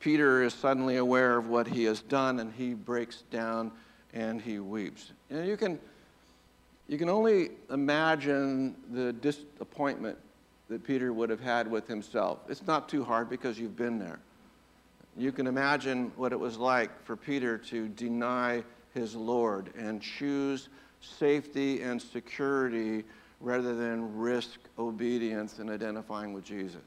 Peter 0.00 0.42
is 0.42 0.54
suddenly 0.54 0.96
aware 0.96 1.36
of 1.36 1.48
what 1.48 1.66
he 1.66 1.84
has 1.84 2.00
done, 2.00 2.40
and 2.40 2.52
he 2.52 2.74
breaks 2.74 3.22
down 3.30 3.70
and 4.12 4.40
he 4.40 4.58
weeps. 4.58 5.12
And 5.30 5.46
you 5.46 5.56
can, 5.56 5.78
you 6.88 6.98
can 6.98 7.08
only 7.08 7.50
imagine 7.70 8.74
the 8.92 9.12
disappointment 9.12 10.18
that 10.68 10.84
Peter 10.84 11.12
would 11.12 11.30
have 11.30 11.40
had 11.40 11.70
with 11.70 11.86
himself. 11.86 12.38
It's 12.48 12.66
not 12.66 12.88
too 12.88 13.04
hard 13.04 13.28
because 13.28 13.58
you've 13.58 13.76
been 13.76 13.98
there. 13.98 14.18
You 15.16 15.32
can 15.32 15.46
imagine 15.46 16.12
what 16.16 16.32
it 16.32 16.38
was 16.38 16.56
like 16.56 17.04
for 17.04 17.16
Peter 17.16 17.58
to 17.58 17.88
deny 17.88 18.62
his 18.94 19.14
Lord 19.14 19.70
and 19.76 20.00
choose 20.00 20.68
safety 21.00 21.82
and 21.82 22.00
security 22.00 23.04
rather 23.40 23.74
than 23.74 24.16
risk 24.16 24.60
obedience 24.78 25.58
and 25.58 25.70
identifying 25.70 26.32
with 26.32 26.44
Jesus. 26.44 26.82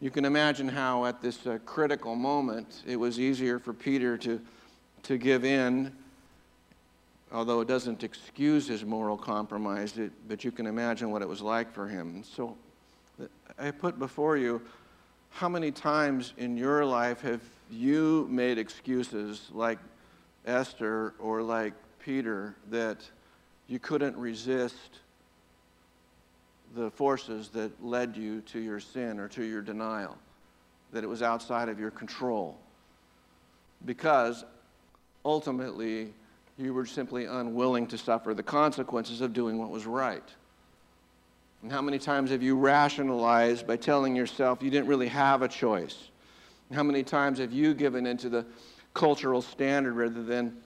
You 0.00 0.10
can 0.10 0.24
imagine 0.24 0.68
how, 0.68 1.06
at 1.06 1.22
this 1.22 1.46
uh, 1.46 1.58
critical 1.64 2.14
moment, 2.14 2.82
it 2.86 2.96
was 2.96 3.18
easier 3.18 3.58
for 3.58 3.72
Peter 3.72 4.18
to, 4.18 4.40
to 5.04 5.16
give 5.16 5.44
in, 5.44 5.92
although 7.32 7.60
it 7.60 7.68
doesn't 7.68 8.04
excuse 8.04 8.68
his 8.68 8.84
moral 8.84 9.16
compromise, 9.16 9.96
it, 9.96 10.12
but 10.28 10.44
you 10.44 10.50
can 10.50 10.66
imagine 10.66 11.10
what 11.10 11.22
it 11.22 11.28
was 11.28 11.40
like 11.40 11.72
for 11.72 11.88
him. 11.88 12.22
So 12.22 12.56
I 13.58 13.70
put 13.70 13.98
before 13.98 14.36
you 14.36 14.60
how 15.30 15.48
many 15.48 15.70
times 15.70 16.34
in 16.36 16.56
your 16.56 16.84
life 16.84 17.20
have 17.22 17.40
you 17.70 18.26
made 18.30 18.58
excuses 18.58 19.48
like 19.52 19.78
Esther 20.46 21.14
or 21.18 21.42
like 21.42 21.72
Peter 21.98 22.54
that 22.70 22.98
you 23.68 23.78
couldn't 23.78 24.16
resist 24.16 25.00
the 26.74 26.90
forces 26.90 27.48
that 27.50 27.72
led 27.84 28.16
you 28.16 28.40
to 28.42 28.58
your 28.58 28.80
sin 28.80 29.18
or 29.18 29.28
to 29.28 29.42
your 29.44 29.62
denial, 29.62 30.16
that 30.92 31.04
it 31.04 31.06
was 31.06 31.22
outside 31.22 31.68
of 31.68 31.78
your 31.78 31.90
control. 31.90 32.58
Because 33.84 34.44
ultimately, 35.24 36.12
You 36.56 36.72
were 36.72 36.86
simply 36.86 37.24
unwilling 37.24 37.86
to 37.88 37.98
suffer 37.98 38.32
the 38.32 38.42
consequences 38.42 39.20
of 39.20 39.32
doing 39.32 39.58
what 39.58 39.70
was 39.70 39.86
right. 39.86 40.22
And 41.62 41.72
how 41.72 41.82
many 41.82 41.98
times 41.98 42.30
have 42.30 42.42
you 42.42 42.56
rationalized 42.56 43.66
by 43.66 43.76
telling 43.76 44.14
yourself 44.14 44.62
you 44.62 44.70
didn't 44.70 44.86
really 44.86 45.08
have 45.08 45.42
a 45.42 45.48
choice? 45.48 46.10
How 46.72 46.82
many 46.82 47.02
times 47.02 47.38
have 47.38 47.52
you 47.52 47.74
given 47.74 48.06
into 48.06 48.28
the 48.28 48.46
cultural 48.94 49.42
standard 49.42 49.94
rather 49.94 50.22
than 50.22 50.56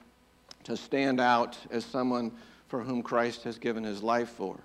to 0.63 0.77
stand 0.77 1.19
out 1.19 1.57
as 1.71 1.83
someone 1.83 2.31
for 2.67 2.81
whom 2.81 3.01
Christ 3.01 3.43
has 3.43 3.57
given 3.57 3.83
his 3.83 4.01
life 4.01 4.29
for? 4.29 4.57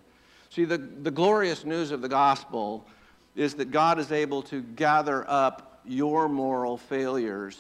See, 0.51 0.65
the, 0.65 0.79
the 0.79 1.11
glorious 1.11 1.65
news 1.65 1.91
of 1.91 2.01
the 2.01 2.09
gospel 2.09 2.87
is 3.35 3.55
that 3.55 3.71
God 3.71 3.99
is 3.99 4.13
able 4.13 4.43
to 4.43 4.63
gather 4.63 5.29
up 5.29 5.81
your 5.85 6.29
moral 6.29 6.77
failures 6.77 7.59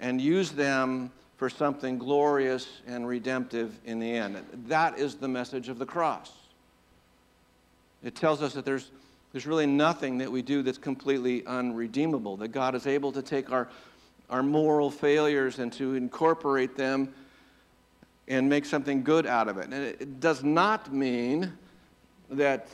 and 0.00 0.20
use 0.20 0.50
them 0.50 1.10
for 1.36 1.50
something 1.50 1.98
glorious 1.98 2.80
and 2.86 3.06
redemptive 3.06 3.76
in 3.84 3.98
the 3.98 4.10
end. 4.10 4.36
That 4.68 4.98
is 4.98 5.16
the 5.16 5.28
message 5.28 5.68
of 5.68 5.78
the 5.78 5.86
cross. 5.86 6.30
It 8.02 8.14
tells 8.14 8.42
us 8.42 8.54
that 8.54 8.64
there's, 8.64 8.90
there's 9.34 9.48
really 9.48 9.66
nothing 9.66 10.18
that 10.18 10.30
we 10.30 10.42
do 10.42 10.62
that's 10.62 10.78
completely 10.78 11.44
unredeemable, 11.44 12.36
that 12.36 12.52
God 12.52 12.76
is 12.76 12.86
able 12.86 13.10
to 13.10 13.20
take 13.20 13.50
our, 13.50 13.68
our 14.30 14.44
moral 14.44 14.92
failures 14.92 15.58
and 15.58 15.72
to 15.72 15.94
incorporate 15.94 16.76
them 16.76 17.12
and 18.28 18.48
make 18.48 18.64
something 18.64 19.02
good 19.02 19.26
out 19.26 19.48
of 19.48 19.58
it. 19.58 19.64
And 19.64 19.74
it 19.74 20.20
does 20.20 20.44
not 20.44 20.94
mean 20.94 21.52
that 22.30 22.68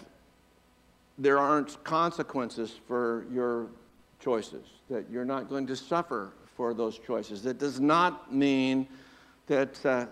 there 1.16 1.38
aren't 1.38 1.82
consequences 1.82 2.78
for 2.86 3.24
your 3.32 3.68
choices, 4.22 4.66
that 4.90 5.06
you're 5.10 5.24
not 5.24 5.48
going 5.48 5.66
to 5.66 5.74
suffer 5.74 6.30
for 6.58 6.74
those 6.74 6.98
choices. 6.98 7.42
That 7.42 7.56
does 7.56 7.80
not 7.80 8.34
mean 8.34 8.86
that 9.46 9.86
uh, 9.86 10.04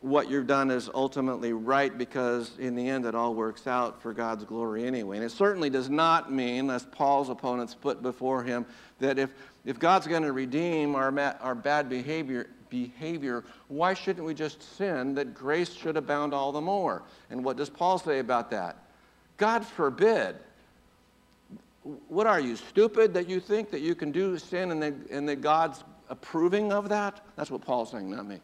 what 0.00 0.30
you've 0.30 0.46
done 0.46 0.70
is 0.70 0.88
ultimately 0.94 1.52
right 1.52 1.96
because 1.96 2.52
in 2.58 2.74
the 2.74 2.88
end 2.88 3.04
it 3.04 3.14
all 3.14 3.34
works 3.34 3.66
out 3.66 4.00
for 4.00 4.14
God's 4.14 4.44
glory 4.44 4.86
anyway. 4.86 5.16
And 5.16 5.24
it 5.24 5.30
certainly 5.30 5.68
does 5.68 5.90
not 5.90 6.32
mean, 6.32 6.70
as 6.70 6.84
Paul's 6.84 7.28
opponents 7.28 7.74
put 7.74 8.02
before 8.02 8.42
him, 8.42 8.64
that 8.98 9.18
if, 9.18 9.30
if 9.64 9.78
God's 9.78 10.06
going 10.06 10.22
to 10.22 10.32
redeem 10.32 10.94
our, 10.94 11.18
our 11.40 11.54
bad 11.54 11.90
behavior, 11.90 12.48
behavior, 12.70 13.44
why 13.68 13.92
shouldn't 13.92 14.24
we 14.24 14.32
just 14.32 14.76
sin 14.76 15.14
that 15.16 15.34
grace 15.34 15.74
should 15.74 15.98
abound 15.98 16.32
all 16.32 16.50
the 16.50 16.60
more? 16.60 17.02
And 17.28 17.44
what 17.44 17.58
does 17.58 17.68
Paul 17.68 17.98
say 17.98 18.20
about 18.20 18.50
that? 18.52 18.76
God 19.36 19.66
forbid. 19.66 20.36
What 22.08 22.26
are 22.26 22.40
you, 22.40 22.56
stupid 22.56 23.12
that 23.14 23.28
you 23.28 23.40
think 23.40 23.70
that 23.70 23.80
you 23.80 23.94
can 23.94 24.12
do 24.12 24.38
sin 24.38 24.70
and 24.70 24.82
that, 24.82 24.94
and 25.10 25.28
that 25.28 25.42
God's 25.42 25.84
approving 26.08 26.72
of 26.72 26.88
that? 26.88 27.20
That's 27.36 27.50
what 27.50 27.60
Paul's 27.60 27.90
saying, 27.90 28.10
not 28.10 28.26
me. 28.26 28.40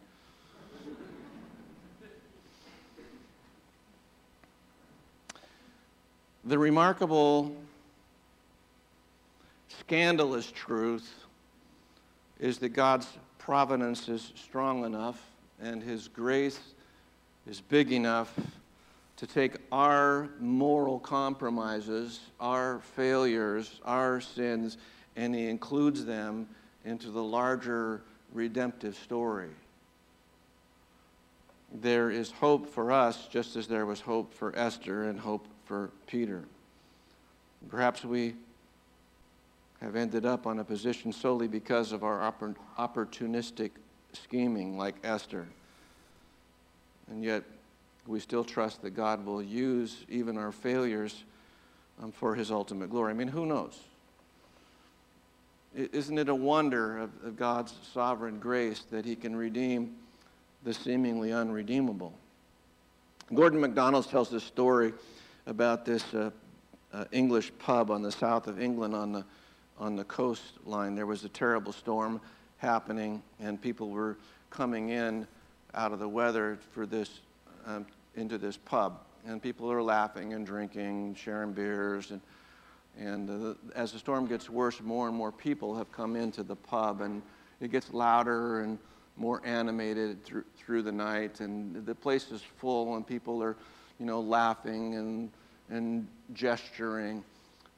The 6.46 6.56
remarkable, 6.56 7.56
scandalous 9.80 10.48
truth 10.52 11.12
is 12.38 12.58
that 12.58 12.68
God's 12.68 13.08
providence 13.38 14.08
is 14.08 14.32
strong 14.36 14.84
enough 14.84 15.20
and 15.60 15.82
His 15.82 16.06
grace 16.06 16.60
is 17.48 17.60
big 17.60 17.90
enough 17.90 18.32
to 19.16 19.26
take 19.26 19.56
our 19.72 20.28
moral 20.38 21.00
compromises, 21.00 22.20
our 22.38 22.78
failures, 22.94 23.80
our 23.84 24.20
sins, 24.20 24.76
and 25.16 25.34
He 25.34 25.48
includes 25.48 26.04
them 26.04 26.48
into 26.84 27.10
the 27.10 27.24
larger 27.24 28.02
redemptive 28.32 28.94
story. 28.94 29.50
There 31.72 32.08
is 32.08 32.30
hope 32.30 32.68
for 32.68 32.92
us, 32.92 33.26
just 33.26 33.56
as 33.56 33.66
there 33.66 33.84
was 33.84 34.00
hope 34.00 34.32
for 34.32 34.56
Esther 34.56 35.08
and 35.08 35.18
hope 35.18 35.48
for 35.66 35.90
Peter. 36.06 36.44
Perhaps 37.68 38.04
we 38.04 38.34
have 39.82 39.96
ended 39.96 40.24
up 40.24 40.46
on 40.46 40.60
a 40.60 40.64
position 40.64 41.12
solely 41.12 41.48
because 41.48 41.92
of 41.92 42.02
our 42.02 42.32
opportunistic 42.78 43.72
scheming, 44.12 44.78
like 44.78 44.94
Esther. 45.04 45.46
And 47.10 47.22
yet, 47.22 47.42
we 48.06 48.20
still 48.20 48.44
trust 48.44 48.82
that 48.82 48.90
God 48.90 49.26
will 49.26 49.42
use 49.42 50.04
even 50.08 50.38
our 50.38 50.52
failures 50.52 51.24
um, 52.02 52.12
for 52.12 52.34
His 52.34 52.50
ultimate 52.50 52.90
glory. 52.90 53.10
I 53.10 53.14
mean, 53.14 53.28
who 53.28 53.46
knows? 53.46 53.78
Isn't 55.74 56.16
it 56.16 56.28
a 56.28 56.34
wonder 56.34 56.98
of, 56.98 57.10
of 57.24 57.36
God's 57.36 57.74
sovereign 57.92 58.38
grace 58.38 58.84
that 58.90 59.04
He 59.04 59.16
can 59.16 59.36
redeem 59.36 59.96
the 60.62 60.72
seemingly 60.72 61.32
unredeemable? 61.32 62.14
Gordon 63.34 63.60
MacDonald 63.60 64.08
tells 64.08 64.30
this 64.30 64.44
story 64.44 64.92
about 65.46 65.84
this 65.84 66.12
uh, 66.12 66.30
uh, 66.92 67.04
English 67.12 67.52
pub 67.58 67.90
on 67.90 68.02
the 68.02 68.12
south 68.12 68.46
of 68.46 68.60
England 68.60 68.94
on 68.94 69.12
the, 69.12 69.24
on 69.78 69.96
the 69.96 70.04
coastline. 70.04 70.94
There 70.94 71.06
was 71.06 71.24
a 71.24 71.28
terrible 71.28 71.72
storm 71.72 72.20
happening, 72.58 73.22
and 73.40 73.60
people 73.60 73.90
were 73.90 74.16
coming 74.50 74.90
in 74.90 75.26
out 75.74 75.92
of 75.92 75.98
the 75.98 76.08
weather 76.08 76.58
for 76.72 76.86
this, 76.86 77.20
um, 77.66 77.86
into 78.16 78.38
this 78.38 78.56
pub. 78.56 79.00
And 79.26 79.42
people 79.42 79.70
are 79.70 79.82
laughing 79.82 80.34
and 80.34 80.46
drinking, 80.46 81.16
sharing 81.16 81.52
beers. 81.52 82.12
And, 82.12 82.20
and 82.98 83.50
uh, 83.50 83.54
as 83.74 83.92
the 83.92 83.98
storm 83.98 84.26
gets 84.26 84.48
worse, 84.48 84.80
more 84.80 85.08
and 85.08 85.16
more 85.16 85.32
people 85.32 85.76
have 85.76 85.90
come 85.92 86.16
into 86.16 86.42
the 86.42 86.56
pub, 86.56 87.00
and 87.02 87.22
it 87.60 87.70
gets 87.70 87.92
louder 87.92 88.60
and 88.60 88.78
more 89.16 89.42
animated 89.44 90.24
through, 90.24 90.44
through 90.56 90.82
the 90.82 90.92
night. 90.92 91.40
And 91.40 91.84
the 91.84 91.94
place 91.94 92.30
is 92.30 92.42
full, 92.58 92.96
and 92.96 93.06
people 93.06 93.42
are 93.42 93.56
you 93.98 94.06
know, 94.06 94.20
laughing 94.20 94.94
and, 94.94 95.30
and 95.70 96.06
gesturing. 96.32 97.24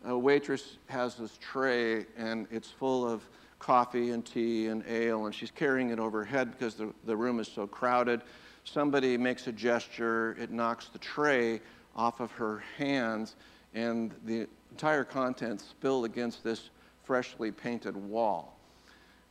A 0.04 0.16
waitress 0.16 0.76
has 0.86 1.16
this 1.16 1.38
tray, 1.40 2.06
and 2.16 2.46
it's 2.50 2.70
full 2.70 3.08
of 3.08 3.22
coffee 3.58 4.10
and 4.10 4.24
tea 4.24 4.66
and 4.66 4.84
ale, 4.88 5.26
and 5.26 5.34
she's 5.34 5.50
carrying 5.50 5.90
it 5.90 5.98
overhead 5.98 6.52
because 6.52 6.74
the, 6.74 6.92
the 7.04 7.16
room 7.16 7.40
is 7.40 7.48
so 7.48 7.66
crowded. 7.66 8.22
Somebody 8.64 9.16
makes 9.16 9.46
a 9.46 9.52
gesture, 9.52 10.36
it 10.40 10.50
knocks 10.50 10.88
the 10.88 10.98
tray 10.98 11.60
off 11.96 12.20
of 12.20 12.30
her 12.32 12.62
hands, 12.76 13.34
and 13.74 14.14
the 14.24 14.46
entire 14.70 15.04
contents 15.04 15.64
spill 15.64 16.04
against 16.04 16.44
this 16.44 16.70
freshly 17.04 17.50
painted 17.50 17.96
wall. 17.96 18.56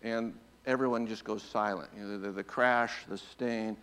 And 0.04 0.34
everyone 0.66 1.08
just 1.08 1.24
goes 1.24 1.44
silent. 1.44 1.90
You 1.96 2.04
know, 2.04 2.20
the, 2.20 2.32
the 2.32 2.44
crash, 2.44 3.06
the 3.08 3.18
stain, 3.18 3.78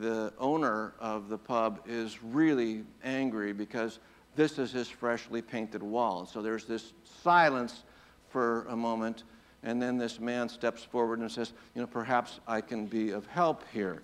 the 0.00 0.32
owner 0.38 0.94
of 0.98 1.28
the 1.28 1.38
pub 1.38 1.80
is 1.86 2.22
really 2.22 2.84
angry 3.04 3.52
because 3.52 3.98
this 4.34 4.58
is 4.58 4.72
his 4.72 4.88
freshly 4.88 5.40
painted 5.40 5.82
wall. 5.82 6.20
And 6.20 6.28
so 6.28 6.42
there's 6.42 6.64
this 6.64 6.92
silence 7.22 7.84
for 8.28 8.66
a 8.68 8.76
moment, 8.76 9.22
and 9.62 9.80
then 9.80 9.96
this 9.96 10.20
man 10.20 10.48
steps 10.48 10.82
forward 10.82 11.20
and 11.20 11.30
says, 11.30 11.52
You 11.74 11.80
know, 11.80 11.86
perhaps 11.86 12.40
I 12.46 12.60
can 12.60 12.86
be 12.86 13.10
of 13.10 13.26
help 13.26 13.64
here. 13.72 14.02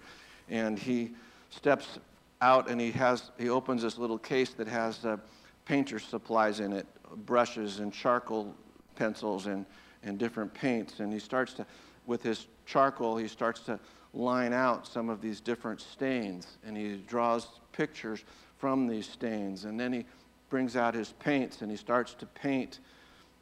And 0.48 0.78
he 0.78 1.12
steps 1.50 1.98
out 2.40 2.70
and 2.70 2.80
he, 2.80 2.90
has, 2.92 3.30
he 3.38 3.48
opens 3.48 3.82
this 3.82 3.98
little 3.98 4.18
case 4.18 4.54
that 4.54 4.68
has 4.68 5.04
uh, 5.04 5.16
painter's 5.64 6.04
supplies 6.04 6.60
in 6.60 6.72
it 6.72 6.86
brushes 7.26 7.78
and 7.80 7.92
charcoal 7.92 8.54
pencils 8.96 9.46
and, 9.46 9.66
and 10.04 10.18
different 10.18 10.52
paints. 10.54 11.00
And 11.00 11.12
he 11.12 11.18
starts 11.18 11.52
to, 11.54 11.66
with 12.06 12.22
his 12.22 12.46
charcoal, 12.66 13.16
he 13.16 13.28
starts 13.28 13.60
to 13.60 13.78
line 14.14 14.52
out 14.52 14.86
some 14.86 15.08
of 15.08 15.20
these 15.20 15.40
different 15.40 15.80
stains 15.80 16.58
and 16.66 16.76
he 16.76 16.96
draws 17.06 17.46
pictures 17.72 18.24
from 18.58 18.86
these 18.86 19.08
stains. 19.08 19.64
And 19.64 19.78
then 19.78 19.92
he 19.92 20.04
brings 20.50 20.76
out 20.76 20.94
his 20.94 21.12
paints 21.12 21.62
and 21.62 21.70
he 21.70 21.76
starts 21.76 22.14
to 22.14 22.26
paint 22.26 22.78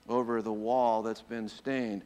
over 0.09 0.43
the 0.43 0.53
wall 0.53 1.03
that's 1.03 1.23
been 1.23 1.49
stained. 1.49 2.03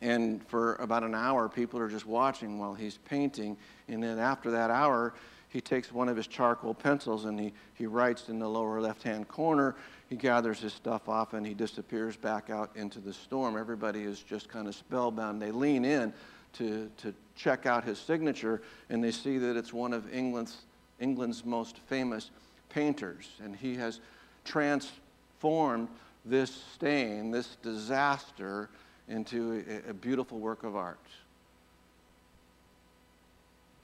And 0.00 0.46
for 0.46 0.74
about 0.76 1.02
an 1.02 1.14
hour, 1.14 1.48
people 1.48 1.80
are 1.80 1.88
just 1.88 2.06
watching 2.06 2.58
while 2.58 2.74
he's 2.74 2.98
painting. 2.98 3.56
And 3.88 4.02
then 4.02 4.18
after 4.18 4.50
that 4.50 4.70
hour, 4.70 5.14
he 5.56 5.62
takes 5.62 5.90
one 5.90 6.10
of 6.10 6.18
his 6.18 6.26
charcoal 6.26 6.74
pencils 6.74 7.24
and 7.24 7.40
he, 7.40 7.50
he 7.72 7.86
writes 7.86 8.28
in 8.28 8.38
the 8.38 8.46
lower 8.46 8.78
left 8.78 9.02
hand 9.02 9.26
corner. 9.26 9.74
He 10.10 10.14
gathers 10.14 10.60
his 10.60 10.74
stuff 10.74 11.08
off 11.08 11.32
and 11.32 11.46
he 11.46 11.54
disappears 11.54 12.14
back 12.14 12.50
out 12.50 12.68
into 12.76 12.98
the 12.98 13.14
storm. 13.14 13.56
Everybody 13.56 14.02
is 14.02 14.20
just 14.20 14.50
kind 14.50 14.68
of 14.68 14.74
spellbound. 14.74 15.40
They 15.40 15.50
lean 15.50 15.86
in 15.86 16.12
to, 16.58 16.90
to 16.98 17.14
check 17.36 17.64
out 17.64 17.84
his 17.84 17.98
signature, 17.98 18.60
and 18.90 19.02
they 19.02 19.10
see 19.10 19.38
that 19.38 19.56
it's 19.56 19.72
one 19.72 19.94
of 19.94 20.12
England's, 20.12 20.58
England's 21.00 21.42
most 21.42 21.78
famous 21.86 22.30
painters. 22.68 23.26
And 23.42 23.56
he 23.56 23.76
has 23.76 24.00
transformed 24.44 25.88
this 26.26 26.54
stain, 26.74 27.30
this 27.30 27.56
disaster, 27.62 28.68
into 29.08 29.64
a, 29.86 29.88
a 29.88 29.94
beautiful 29.94 30.38
work 30.38 30.64
of 30.64 30.76
art. 30.76 30.98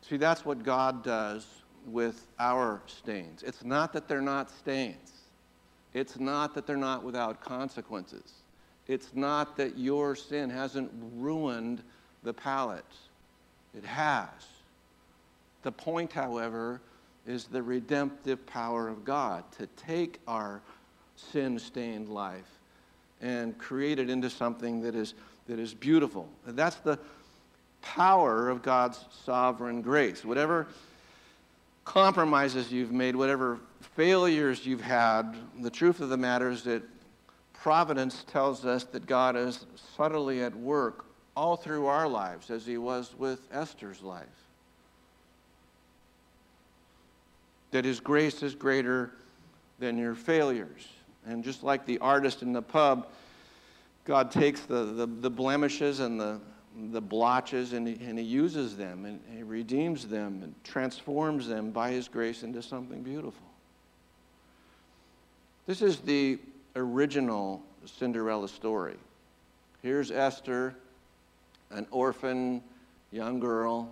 See, 0.03 0.19
that's 0.19 0.45
what 0.45 0.63
God 0.63 1.03
does 1.03 1.47
with 1.87 2.27
our 2.39 2.81
stains. 2.87 3.43
It's 3.43 3.65
not 3.65 3.93
that 3.93 4.09
they're 4.09 4.21
not 4.21 4.51
stains. 4.51 5.13
It's 5.95 6.19
not 6.19 6.55
that 6.55 6.67
they're 6.67 6.77
not 6.77 7.05
without 7.05 7.41
consequences. 7.41 8.33
It's 8.89 9.11
not 9.15 9.57
that 9.57 9.79
your 9.79 10.17
sin 10.17 10.51
hasn't 10.51 10.91
ruined 11.17 11.83
the 12.23 12.33
palate. 12.33 12.85
It 13.77 13.85
has. 13.85 14.29
The 15.63 15.73
point, 15.73 16.13
however, 16.13 16.81
is 17.27 17.45
the 17.45 17.63
redemptive 17.63 18.45
power 18.47 18.89
of 18.89 19.05
God 19.05 19.45
to 19.59 19.67
take 19.77 20.19
our 20.27 20.61
sin 21.17 21.59
stained 21.59 22.09
life 22.09 22.59
and 23.21 23.57
create 23.59 23.99
it 23.99 24.11
into 24.11 24.29
something 24.29 24.81
that 24.83 24.95
is, 24.95 25.15
that 25.47 25.59
is 25.59 25.73
beautiful. 25.73 26.29
And 26.47 26.57
that's 26.57 26.77
the 26.77 26.99
power 27.81 28.49
of 28.49 28.63
God's 28.63 29.05
sovereign 29.25 29.83
grace. 29.83 30.25
Whatever 30.25 30.67
compromises 31.85 32.73
you've 32.73 32.93
made, 32.93 33.17
whatever 33.17 33.59
failures 33.97 34.65
you've 34.67 34.81
had, 34.81 35.37
the 35.61 35.71
truth 35.71 36.01
of 36.01 36.09
the 36.09 36.17
matter 36.17 36.51
is 36.51 36.63
that 36.65 36.83
providence 37.53 38.25
tells 38.25 38.65
us 38.65 38.85
that 38.85 39.07
God 39.07 39.37
is 39.37 39.67
subtly 39.97 40.43
at 40.43 40.55
work 40.55 41.05
all 41.37 41.57
through 41.57 41.87
our 41.87 42.09
lives, 42.09 42.51
as 42.51 42.67
he 42.67 42.77
was 42.77 43.15
with 43.17 43.41
Esther's 43.53 44.03
life. 44.03 44.27
That 47.71 47.85
his 47.85 48.01
grace 48.01 48.43
is 48.43 48.55
greater 48.55 49.13
than 49.79 49.97
your 49.97 50.15
failures. 50.15 50.87
And 51.27 51.43
just 51.43 51.63
like 51.63 51.87
the 51.87 51.99
artist 51.99 52.43
in 52.43 52.53
the 52.53 52.63
pub, 52.63 53.09
God 54.05 54.31
takes 54.31 54.63
the, 54.63 54.85
the, 54.85 55.07
the 55.07 55.31
blemishes 55.31 56.01
and 56.01 56.21
the, 56.21 56.41
the 56.91 57.01
blotches 57.01 57.73
and 57.73 57.87
he, 57.87 57.95
and 58.05 58.19
he 58.19 58.25
uses 58.25 58.77
them 58.77 59.05
and 59.05 59.21
he 59.35 59.43
redeems 59.43 60.07
them 60.07 60.41
and 60.43 60.55
transforms 60.65 61.47
them 61.47 61.71
by 61.71 61.91
his 61.91 62.09
grace 62.09 62.43
into 62.43 62.63
something 62.63 63.03
beautiful. 63.03 63.47
This 65.67 65.83
is 65.83 65.99
the 65.99 66.39
original 66.75 67.63
Cinderella 67.85 68.49
story. 68.49 68.97
Here's 69.83 70.11
Esther, 70.11 70.75
an 71.71 71.87
orphan 71.91 72.63
young 73.11 73.41
girl. 73.41 73.91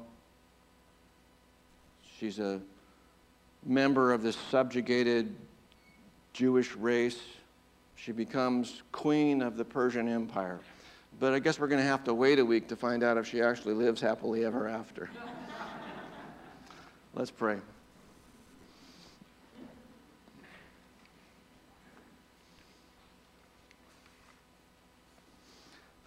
She's 2.18 2.38
a 2.38 2.60
member 3.64 4.12
of 4.12 4.22
this 4.22 4.36
subjugated 4.50 5.34
Jewish 6.32 6.74
race. 6.76 7.20
She 7.96 8.12
becomes 8.12 8.82
queen 8.92 9.42
of 9.42 9.56
the 9.56 9.64
Persian 9.64 10.08
Empire. 10.08 10.60
But 11.18 11.34
I 11.34 11.38
guess 11.38 11.58
we're 11.58 11.68
going 11.68 11.82
to 11.82 11.88
have 11.88 12.04
to 12.04 12.14
wait 12.14 12.38
a 12.38 12.44
week 12.44 12.68
to 12.68 12.76
find 12.76 13.02
out 13.02 13.18
if 13.18 13.26
she 13.26 13.42
actually 13.42 13.74
lives 13.74 14.00
happily 14.00 14.44
ever 14.44 14.68
after. 14.68 15.10
Let's 17.14 17.30
pray. 17.30 17.58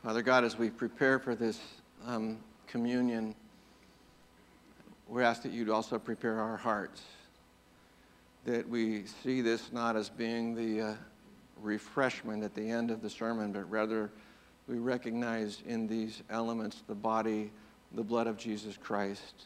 Father 0.03 0.21
God, 0.21 0.43
as 0.43 0.57
we 0.57 0.69
prepare 0.69 1.17
for 1.17 1.33
this 1.33 1.61
um, 2.05 2.37
communion, 2.67 3.33
we 5.07 5.23
ask 5.23 5.41
that 5.43 5.53
you'd 5.53 5.69
also 5.69 5.97
prepare 5.97 6.41
our 6.41 6.57
hearts, 6.57 7.03
that 8.43 8.67
we 8.67 9.05
see 9.05 9.39
this 9.39 9.71
not 9.71 9.95
as 9.95 10.09
being 10.09 10.55
the 10.55 10.89
uh, 10.89 10.95
refreshment 11.61 12.43
at 12.43 12.53
the 12.53 12.69
end 12.69 12.91
of 12.91 13.01
the 13.01 13.09
sermon, 13.09 13.53
but 13.53 13.63
rather 13.71 14.11
we 14.67 14.77
recognize 14.77 15.61
in 15.67 15.87
these 15.87 16.23
elements 16.29 16.83
the 16.87 16.95
body, 16.95 17.51
the 17.93 18.03
blood 18.03 18.27
of 18.27 18.37
Jesus 18.37 18.77
Christ, 18.77 19.45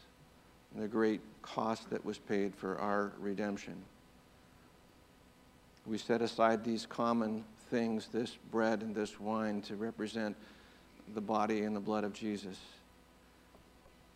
and 0.74 0.82
the 0.82 0.88
great 0.88 1.20
cost 1.42 1.90
that 1.90 2.04
was 2.04 2.18
paid 2.18 2.54
for 2.54 2.78
our 2.78 3.12
redemption. 3.18 3.74
We 5.86 5.98
set 5.98 6.22
aside 6.22 6.64
these 6.64 6.86
common 6.86 7.44
things, 7.70 8.08
this 8.12 8.36
bread 8.50 8.82
and 8.82 8.94
this 8.94 9.18
wine, 9.18 9.62
to 9.62 9.76
represent 9.76 10.36
the 11.14 11.20
body 11.20 11.62
and 11.62 11.74
the 11.74 11.80
blood 11.80 12.04
of 12.04 12.12
Jesus. 12.12 12.58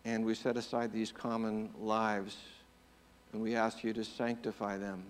And 0.05 0.25
we 0.25 0.35
set 0.35 0.57
aside 0.57 0.93
these 0.93 1.11
common 1.11 1.69
lives, 1.79 2.37
and 3.31 3.41
we 3.41 3.55
ask 3.55 3.83
you 3.83 3.93
to 3.93 4.03
sanctify 4.03 4.77
them, 4.77 5.03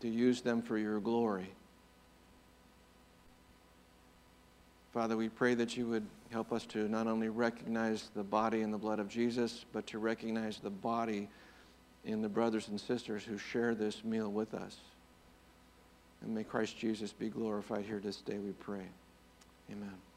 to 0.00 0.08
use 0.08 0.42
them 0.42 0.60
for 0.60 0.76
your 0.76 1.00
glory. 1.00 1.50
Father, 4.92 5.16
we 5.16 5.28
pray 5.28 5.54
that 5.54 5.76
you 5.76 5.86
would 5.86 6.06
help 6.30 6.52
us 6.52 6.66
to 6.66 6.88
not 6.88 7.06
only 7.06 7.28
recognize 7.28 8.10
the 8.14 8.24
body 8.24 8.62
and 8.62 8.74
the 8.74 8.78
blood 8.78 8.98
of 8.98 9.08
Jesus, 9.08 9.64
but 9.72 9.86
to 9.88 9.98
recognize 9.98 10.58
the 10.58 10.70
body 10.70 11.28
in 12.04 12.22
the 12.22 12.28
brothers 12.28 12.68
and 12.68 12.80
sisters 12.80 13.22
who 13.22 13.38
share 13.38 13.74
this 13.74 14.02
meal 14.02 14.30
with 14.30 14.52
us. 14.52 14.76
And 16.22 16.34
may 16.34 16.44
Christ 16.44 16.76
Jesus 16.76 17.12
be 17.12 17.28
glorified 17.28 17.84
here 17.84 18.00
this 18.00 18.16
day, 18.16 18.38
we 18.38 18.52
pray. 18.52 18.86
Amen. 19.70 20.09